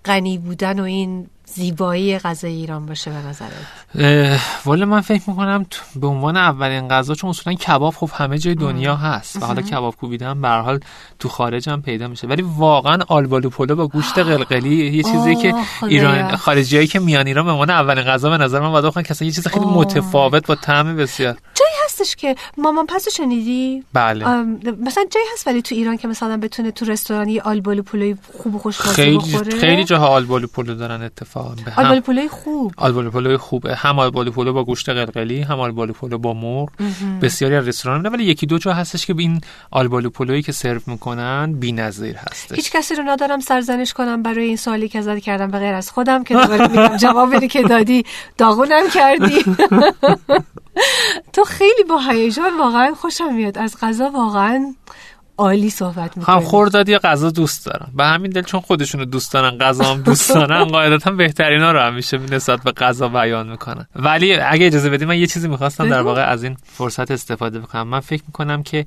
[0.04, 6.06] غنی بودن و این زیبایی غذای ایران باشه به نظرت؟ والا من فکر می‌کنم به
[6.06, 10.40] عنوان اولین غذا چون اصولا کباب خب همه جای دنیا هست و حالا کباب کوبیدن
[10.40, 10.80] به حال
[11.18, 12.26] تو خارج هم پیدا میشه.
[12.26, 17.44] ولی واقعا آلبالو پلو با گوشت قلقلی یه چیزی که ایران خارجیایی که میان ایران
[17.44, 19.04] به عنوان اولین غذا به نظر من بخورن.
[19.04, 21.36] که یه چیز خیلی متفاوت با طعم بسیار.
[21.54, 24.24] جایی هستش که مامان پس شنیدی؟ بله.
[24.82, 28.54] مثلا جایی هست ولی تو ایران که مثلا بتونه تو رستوران یه آلبالو پلو خوب
[28.54, 31.41] و خوشمزه خیلی خیلی جاها آلبالو پلو دارن اتفاق
[31.76, 32.72] آلبالو پلوی خوب.
[32.76, 33.74] آلبالو پلوی خوبه.
[33.74, 36.68] هم آلبالو پلو با گوشت قلقلی هم آلبالو پلو با مرغ.
[37.22, 41.52] بسیاری از رستوران ولی یکی دو جا هستش که این آلبالو پلویی که سرو می‌کنن
[41.52, 42.56] بی‌نظیر هستش.
[42.56, 45.90] هیچ کسی رو ندارم سرزنش کنم برای این سوالی که ازت کردم به غیر از
[45.90, 48.04] خودم که دوباره میگم جوابی که دادی.
[48.38, 49.44] داغونم کردی.
[51.32, 53.58] تو خیلی با هیجان واقعا خوشم میاد.
[53.58, 54.74] از غذا واقعا
[55.38, 56.36] عالی صحبت می‌کنی.
[56.36, 57.92] هم خوردادی غذا دوست دارم.
[57.96, 62.18] به همین دل چون خودشونو دوست دارن غذا هم دوست دارن قاعدتا بهترینا رو همیشه
[62.18, 63.86] نسبت به غذا بیان می‌کنن.
[63.96, 67.88] ولی اگه اجازه بدی من یه چیزی می‌خواستم در واقع از این فرصت استفاده بکنم.
[67.88, 68.84] من فکر می‌کنم که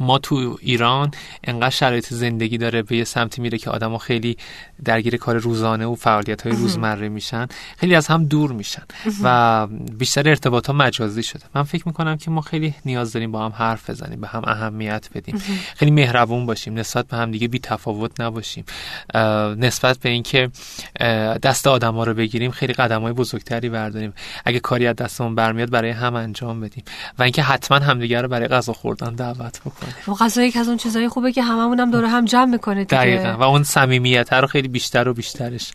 [0.00, 1.10] ما تو ایران
[1.44, 4.36] انقدر شرایط زندگی داره به یه سمتی میره که آدما خیلی
[4.84, 7.46] درگیر کار روزانه و فعالیت های روزمره میشن.
[7.76, 8.82] خیلی از هم دور میشن
[9.22, 9.66] و
[9.98, 11.42] بیشتر ارتباط ها مجازی شده.
[11.54, 15.08] من فکر می‌کنم که ما خیلی نیاز داریم با هم حرف بزنیم به هم اهمیت
[15.14, 15.42] بدیم.
[15.82, 18.64] خیلی مهربون باشیم نسبت به هم دیگه بی تفاوت نباشیم.
[19.56, 20.50] نسبت به اینکه
[21.42, 24.12] دست آدم ها رو بگیریم خیلی قدم های بزرگتری برداریم.
[24.44, 26.84] اگه کاری از دستمون برمیاد برای هم انجام بدیم.
[27.18, 29.94] و اینکه حتما همدیگه رو برای غذا خوردن دعوت بکنیم.
[30.08, 33.02] و غذا یک از اون چیزایی خوبه که هممون هم دور هم جمع می‌کنه دیگه.
[33.02, 33.36] دقیقا.
[33.38, 35.72] و اون صمیمیت رو خیلی بیشتر و بیشترش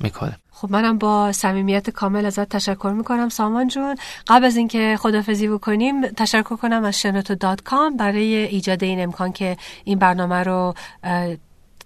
[0.00, 0.36] می‌کنه.
[0.54, 3.96] خب منم با صمیمیت کامل ازت تشکر می‌کنم سامان جون.
[4.28, 9.32] قبل از اینکه خدافزی بکنیم تشکر کنم از شنوتو دات کام برای ایجاد این امکان
[9.32, 10.74] که این برنامه رو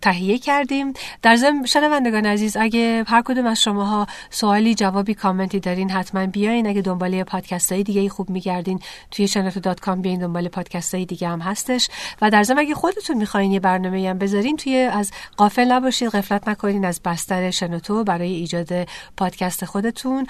[0.01, 0.93] تهیه کردیم.
[1.23, 6.67] در ضمن شنوندگان عزیز اگه هر کدوم از شماها سوالی جوابی کامنتی دارین حتما بیاین.
[6.67, 8.81] اگه دنبال پادکست های دیگه خوب میگردین
[9.11, 10.21] توی شنوتو دات کام بیاین.
[10.21, 11.89] دنبال پادکست های دیگه هم هستش.
[12.23, 16.49] و در ضمن اگه خودتون می‌خواین یه برنامه هم بذارین توی از قافل نباشید غفلت
[16.49, 16.85] نکنین.
[16.85, 18.69] از بستر شنوتو برای ایجاد
[19.17, 20.27] پادکست خودتون.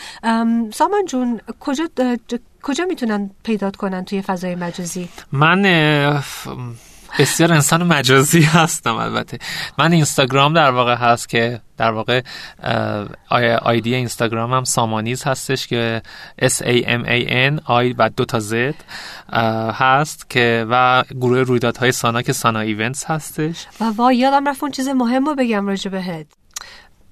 [0.72, 1.88] سامان جون کجا
[2.62, 5.62] کجا می‌تونن پیدا کنن توی فضای مجازی؟ من
[7.18, 9.38] بسیار انسان مجازی هستم البته.
[9.78, 12.22] من اینستاگرام در واقع هست که در واقع
[13.62, 16.02] آیدی اینستاگرام هم سامانیز هستش که
[16.42, 18.74] S A M A N I و دو تا Z
[19.74, 23.66] هست که و گروه رویدادهای سانا که سانا Events هستش.
[23.80, 26.26] و وا یادم رفت اون چیز مهم رو بگم راجع بهت.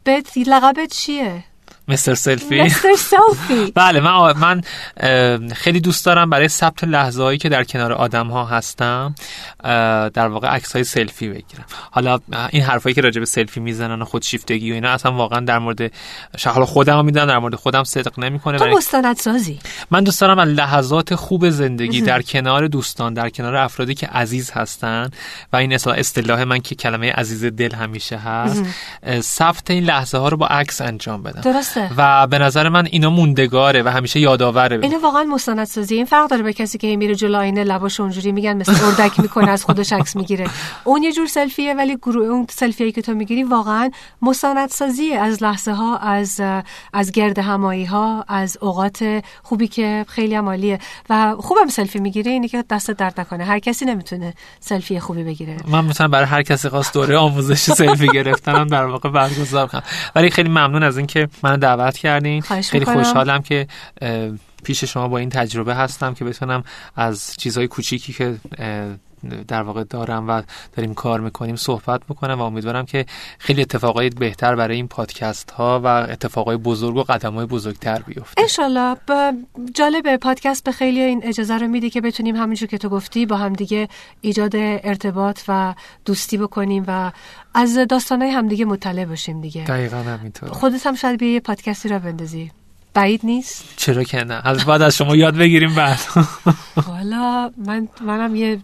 [0.05, 1.45] بهت لقبت چیه؟
[1.89, 2.15] Mr.
[2.15, 2.89] Selfie Mr.
[2.97, 4.63] Selfie بله من من
[5.55, 9.15] خیلی دوست دارم برای ثبت لحظه هایی که در کنار آدم ها هستم
[10.15, 11.65] در واقع عکس های سلفی بگیرم.
[11.91, 12.19] حالا
[12.51, 15.93] این حرفایی که راجع به سلفی می‌زنن و خودشیفتگی و اینا اصلا واقعا در مورد
[16.45, 19.59] حالا خودم می‌دونم در مورد خودم صدق نمی‌کنه تو مستند سازی
[19.91, 24.51] من دوست دارم از لحظات خوب زندگی در کنار دوستان در کنار افرادی که عزیز
[24.51, 25.11] هستن
[25.53, 28.63] و این اصطلاح من که کلمه عزیز دل همیشه هست
[29.21, 31.41] ثبت این لحظه ها رو با عکس انجام بدم.
[31.41, 34.79] درست و به نظر من اینا موندگاره و همیشه یادآوره.
[34.83, 35.95] اینو واقعا مستندسازی.
[35.95, 39.51] این فرق داره به کسی که میره جلو آینه لباش اونجوری میگن مثل اردک می‌کنه
[39.51, 40.47] از خودش عکس می‌گیره.
[40.85, 43.91] اون یه جور سلفیه ولی گروه اون سلفیایی که تو می‌گیری واقعا
[44.23, 46.41] مستندسازی از لحظه ها از
[46.93, 50.79] از گرد همایی ها از اوقات خوبی که خیلی عمالیه
[51.11, 53.45] و خوبم سلفی می‌گیره اینی که دست درد نکنه.
[53.45, 55.57] هر کسی نمی‌تونه سلفی خوبی بگیره.
[55.69, 59.83] من می‌تونم برای هر کسی خواست دوره آموزش سلفی گرفتنم در واقع برگزار کنم.
[60.15, 62.43] ولی خیلی ممنون از اینکه من دعوت کردین.
[62.43, 63.67] خیلی خوشحالم که
[64.65, 66.65] پیش شما با این تجربه هستم که بتونم
[66.97, 68.37] از چیزهای کوچیکی که
[69.29, 70.43] در واقع دارم و
[70.77, 73.07] داریم کار می‌کنیم صحبت بکنم و امیدوارم که
[73.39, 78.43] خیلی اتفاقای بهتر برای این پادکست ها و اتفاقای بزرگ و قدم های بزرگتر بیفته.
[78.43, 78.97] انشالله.
[79.75, 83.37] جالبه پادکست به خیلی این اجازه رو میده که بتونیم همینجور که تو گفتی با
[83.37, 83.89] همدیگه
[84.21, 85.75] ایجاد ارتباط و
[86.05, 87.13] دوستی بکنیم و
[87.55, 89.65] از داستانهای همدیگه مطلع باشیم دیگه.
[89.65, 92.51] دقیقا همینطور خودت هم شاید یه پادکستی را بندازی.
[92.95, 94.41] بعید نیست؟ چرا که نه.
[94.45, 95.99] از بعد از شما یاد بگیریم بعد.
[96.87, 98.59] حالا من منم یه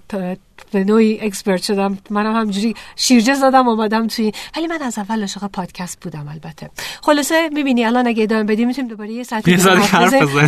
[0.70, 1.98] به نوعی اکسپرت شدم.
[2.10, 6.70] منم همجوری شیرجه زدم اومدم توی ولی من از اول عاشق پادکست بودم البته.
[7.02, 9.56] خلاصه می‌بینی الان اگه ادامه بدیم می‌تونیم دوباره یه ساعتی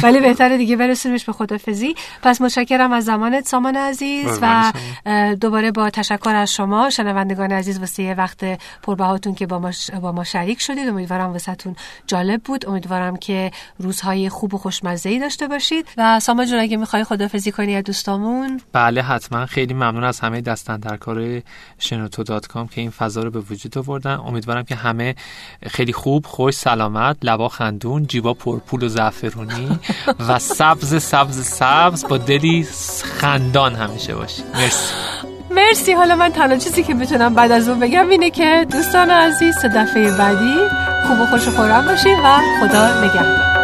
[0.02, 1.94] ولی بهتره دیگه برسونیمش به خدافزی.
[2.22, 4.72] پس متشکرم از زمانت سامان عزیز و
[5.40, 8.44] دوباره با تشکر از شما شنوندگان عزیز واسه یه وقت
[8.82, 9.70] پربهاتون که با ما
[10.02, 10.88] با ما شریک شدید.
[10.88, 12.68] امیدوارم واسهتون جالب بود.
[12.68, 15.86] امیدوارم که روزهای خوب و خوشمزه ای داشته باشید.
[15.96, 19.46] و سامان جون اگه می‌خوای خدافزی کنی از دوستامون؟ بله حتما.
[19.46, 21.42] خیلی ممنون از همه دستن در کار
[21.78, 24.14] شنوتو دات کام که این فضا رو به وجود آوردن.
[24.14, 25.14] امیدوارم که همه
[25.66, 29.78] خیلی خوب خوش سلامت لبا خندون جیبا پرپول و زعفرونی
[30.28, 32.66] و سبز سبز سبز با دلی
[33.20, 34.42] خندان همیشه باشی.
[34.54, 34.94] مرسی.
[35.50, 35.92] مرسی.
[35.92, 40.16] حالا من تنها چیزی که می‌تونم بعد از اون بگم اینه که دوستان عزیز دفعه
[40.16, 40.54] بعدی
[41.06, 43.63] خوب و خوش و خورم باشید و خدا نگهدار.